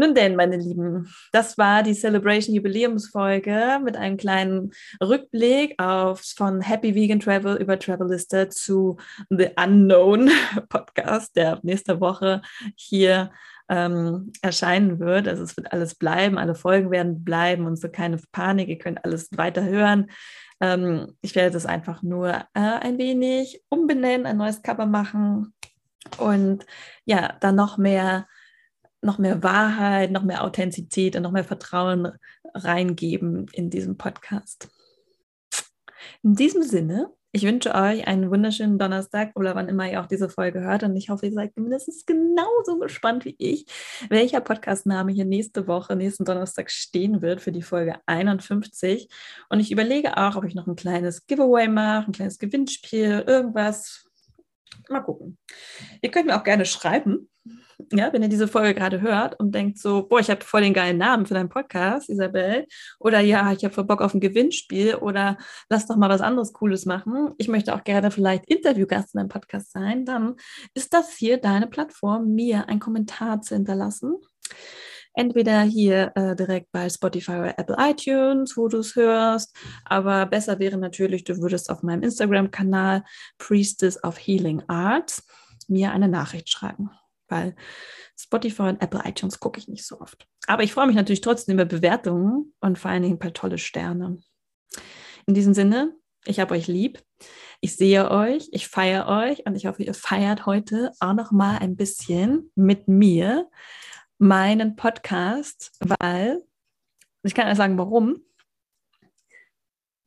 Nun 0.00 0.14
denn, 0.14 0.34
meine 0.34 0.56
Lieben, 0.56 1.12
das 1.30 1.58
war 1.58 1.82
die 1.82 1.92
Celebration 1.92 2.54
Jubiläumsfolge 2.54 3.80
mit 3.84 3.98
einem 3.98 4.16
kleinen 4.16 4.70
Rückblick 4.98 5.74
auf 5.78 6.22
von 6.38 6.62
Happy 6.62 6.94
Vegan 6.94 7.20
Travel 7.20 7.58
über 7.58 7.78
Travelista 7.78 8.48
zu 8.48 8.96
The 9.28 9.50
Unknown 9.62 10.30
Podcast, 10.70 11.36
der 11.36 11.52
ab 11.52 11.64
nächster 11.64 12.00
Woche 12.00 12.40
hier 12.76 13.30
ähm, 13.68 14.32
erscheinen 14.40 15.00
wird. 15.00 15.28
Also 15.28 15.42
es 15.42 15.54
wird 15.58 15.70
alles 15.70 15.94
bleiben, 15.94 16.38
alle 16.38 16.54
Folgen 16.54 16.90
werden 16.90 17.22
bleiben 17.22 17.66
und 17.66 17.78
so 17.78 17.90
keine 17.90 18.16
Panik, 18.32 18.70
ihr 18.70 18.78
könnt 18.78 19.04
alles 19.04 19.28
weiter 19.36 19.64
hören. 19.64 20.10
Ähm, 20.62 21.14
ich 21.20 21.34
werde 21.34 21.50
das 21.50 21.66
einfach 21.66 22.02
nur 22.02 22.30
äh, 22.30 22.42
ein 22.54 22.96
wenig 22.96 23.62
umbenennen, 23.68 24.24
ein 24.24 24.38
neues 24.38 24.62
Cover 24.62 24.86
machen 24.86 25.52
und 26.16 26.64
ja, 27.04 27.36
dann 27.40 27.56
noch 27.56 27.76
mehr 27.76 28.26
noch 29.02 29.18
mehr 29.18 29.42
Wahrheit, 29.42 30.10
noch 30.10 30.22
mehr 30.22 30.44
Authentizität 30.44 31.16
und 31.16 31.22
noch 31.22 31.32
mehr 31.32 31.44
Vertrauen 31.44 32.12
reingeben 32.54 33.46
in 33.52 33.70
diesem 33.70 33.96
Podcast. 33.96 34.68
In 36.22 36.34
diesem 36.34 36.62
Sinne, 36.62 37.10
ich 37.32 37.44
wünsche 37.44 37.74
euch 37.76 38.08
einen 38.08 38.28
wunderschönen 38.28 38.76
Donnerstag 38.76 39.30
oder 39.36 39.54
wann 39.54 39.68
immer 39.68 39.88
ihr 39.88 40.00
auch 40.00 40.06
diese 40.06 40.28
Folge 40.28 40.62
hört. 40.62 40.82
Und 40.82 40.96
ich 40.96 41.10
hoffe, 41.10 41.26
ihr 41.26 41.32
seid 41.32 41.56
mindestens 41.56 42.04
genauso 42.04 42.80
gespannt 42.80 43.24
wie 43.24 43.36
ich, 43.38 43.66
welcher 44.08 44.40
Podcastname 44.40 45.12
hier 45.12 45.24
nächste 45.24 45.68
Woche, 45.68 45.94
nächsten 45.94 46.24
Donnerstag 46.24 46.72
stehen 46.72 47.22
wird 47.22 47.40
für 47.40 47.52
die 47.52 47.62
Folge 47.62 48.00
51. 48.06 49.08
Und 49.48 49.60
ich 49.60 49.70
überlege 49.70 50.16
auch, 50.16 50.34
ob 50.34 50.44
ich 50.44 50.56
noch 50.56 50.66
ein 50.66 50.74
kleines 50.74 51.28
Giveaway 51.28 51.68
mache, 51.68 52.08
ein 52.08 52.12
kleines 52.12 52.40
Gewinnspiel, 52.40 53.24
irgendwas. 53.24 54.08
Mal 54.88 55.00
gucken. 55.00 55.38
Ihr 56.02 56.10
könnt 56.10 56.26
mir 56.26 56.36
auch 56.36 56.44
gerne 56.44 56.64
schreiben, 56.64 57.28
ja, 57.92 58.12
wenn 58.12 58.22
ihr 58.22 58.28
diese 58.28 58.48
Folge 58.48 58.74
gerade 58.74 59.00
hört 59.00 59.38
und 59.38 59.54
denkt 59.54 59.78
so, 59.78 60.06
boah, 60.06 60.20
ich 60.20 60.30
habe 60.30 60.44
voll 60.44 60.62
den 60.62 60.74
geilen 60.74 60.98
Namen 60.98 61.26
für 61.26 61.34
deinen 61.34 61.48
Podcast, 61.48 62.08
Isabel, 62.08 62.66
oder 62.98 63.20
ja, 63.20 63.52
ich 63.52 63.64
habe 63.64 63.74
voll 63.74 63.84
Bock 63.84 64.00
auf 64.00 64.14
ein 64.14 64.20
Gewinnspiel 64.20 64.96
oder 64.96 65.38
lass 65.68 65.86
doch 65.86 65.96
mal 65.96 66.08
was 66.08 66.20
anderes 66.20 66.52
Cooles 66.52 66.86
machen. 66.86 67.34
Ich 67.38 67.48
möchte 67.48 67.74
auch 67.74 67.84
gerne 67.84 68.10
vielleicht 68.10 68.46
Interviewgast 68.46 69.14
in 69.14 69.18
deinem 69.18 69.28
Podcast 69.28 69.72
sein, 69.72 70.04
dann 70.04 70.36
ist 70.74 70.92
das 70.94 71.12
hier 71.12 71.38
deine 71.38 71.66
Plattform, 71.66 72.34
mir 72.34 72.68
einen 72.68 72.80
Kommentar 72.80 73.40
zu 73.42 73.54
hinterlassen. 73.54 74.16
Entweder 75.12 75.62
hier 75.62 76.12
äh, 76.14 76.36
direkt 76.36 76.70
bei 76.70 76.88
Spotify 76.88 77.32
oder 77.32 77.58
Apple 77.58 77.76
iTunes, 77.78 78.56
wo 78.56 78.68
du 78.68 78.78
es 78.78 78.94
hörst. 78.94 79.56
Aber 79.84 80.26
besser 80.26 80.60
wäre 80.60 80.78
natürlich, 80.78 81.24
du 81.24 81.38
würdest 81.38 81.68
auf 81.68 81.82
meinem 81.82 82.04
Instagram-Kanal 82.04 83.02
Priestess 83.38 84.02
of 84.04 84.18
Healing 84.18 84.62
Arts 84.68 85.26
mir 85.66 85.92
eine 85.92 86.08
Nachricht 86.08 86.48
schreiben 86.48 86.90
weil 87.30 87.54
Spotify 88.18 88.62
und 88.62 88.82
Apple 88.82 89.02
iTunes 89.04 89.40
gucke 89.40 89.58
ich 89.58 89.68
nicht 89.68 89.86
so 89.86 90.00
oft. 90.00 90.26
Aber 90.46 90.62
ich 90.62 90.72
freue 90.72 90.86
mich 90.86 90.96
natürlich 90.96 91.20
trotzdem 91.20 91.54
über 91.54 91.64
Bewertungen 91.64 92.52
und 92.60 92.78
vor 92.78 92.90
allen 92.90 93.02
Dingen 93.02 93.14
ein 93.16 93.20
paar 93.20 93.32
tolle 93.32 93.58
Sterne. 93.58 94.18
In 95.26 95.34
diesem 95.34 95.54
Sinne, 95.54 95.94
ich 96.24 96.40
habe 96.40 96.54
euch 96.54 96.66
lieb. 96.66 97.02
Ich 97.60 97.76
sehe 97.76 98.10
euch, 98.10 98.48
ich 98.52 98.68
feiere 98.68 99.08
euch 99.08 99.46
und 99.46 99.54
ich 99.54 99.66
hoffe, 99.66 99.82
ihr 99.82 99.94
feiert 99.94 100.46
heute 100.46 100.92
auch 101.00 101.14
noch 101.14 101.30
mal 101.30 101.58
ein 101.58 101.76
bisschen 101.76 102.50
mit 102.54 102.88
mir 102.88 103.48
meinen 104.18 104.76
Podcast, 104.76 105.72
weil 105.80 106.42
ich 107.22 107.34
kann 107.34 107.48
euch 107.48 107.56
sagen, 107.56 107.78
warum. 107.78 108.22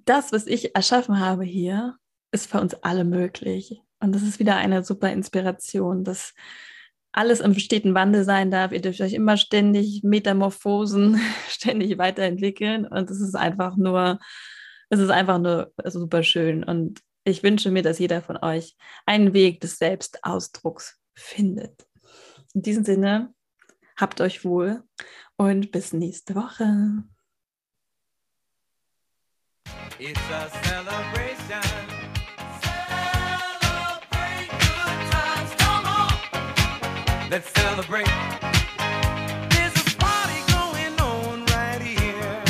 Das, 0.06 0.32
was 0.32 0.48
ich 0.48 0.76
erschaffen 0.76 1.20
habe 1.20 1.44
hier, 1.44 1.98
ist 2.32 2.48
für 2.48 2.60
uns 2.60 2.74
alle 2.76 3.06
möglich. 3.06 3.82
Und 4.00 4.14
das 4.14 4.24
ist 4.24 4.40
wieder 4.40 4.58
eine 4.58 4.84
super 4.84 5.12
Inspiration, 5.12 6.04
dass 6.04 6.34
alles 7.14 7.40
im 7.40 7.54
steten 7.54 7.94
Wandel 7.94 8.24
sein 8.24 8.52
darf. 8.52 8.72
Ihr 8.72 8.82
dürft 8.82 9.00
euch 9.00 9.14
immer 9.14 9.38
ständig 9.38 10.04
Metamorphosen, 10.04 11.20
ständig 11.48 11.98
weiterentwickeln. 11.98 12.86
Und 12.86 13.10
es 13.10 13.22
ist 13.22 13.36
einfach 13.36 13.78
nur, 13.78 14.20
es 14.90 15.00
ist 15.00 15.12
einfach 15.12 15.40
nur 15.40 15.72
super 15.86 16.24
schön. 16.24 16.64
Und 16.64 17.02
ich 17.24 17.44
wünsche 17.44 17.72
mir, 17.72 17.84
dass 17.84 18.00
jeder 18.00 18.22
von 18.22 18.38
euch 18.38 18.76
einen 19.06 19.34
Weg 19.34 19.62
des 19.62 19.78
Selbstausdrucks 19.78 21.00
findet. 21.16 21.86
In 22.54 22.64
diesem 22.64 22.84
Sinne, 22.84 23.34
habt 23.96 24.20
euch 24.20 24.44
wohl 24.44 24.84
und 25.38 25.72
bis 25.72 25.94
nächste 25.94 26.36
Woche. 26.36 27.04
Let's 37.30 37.50
celebrate. 37.50 38.06
There's 39.50 39.76
a 39.76 39.98
party 39.98 40.40
going 40.52 41.00
on 41.00 41.46
right 41.46 41.82
here. 41.82 42.44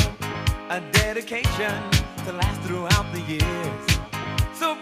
A 0.70 0.80
dedication 0.92 1.82
to 2.24 2.32
last 2.32 2.60
throughout 2.62 3.06
the 3.12 3.20
years. 3.20 3.98
So 4.54 4.76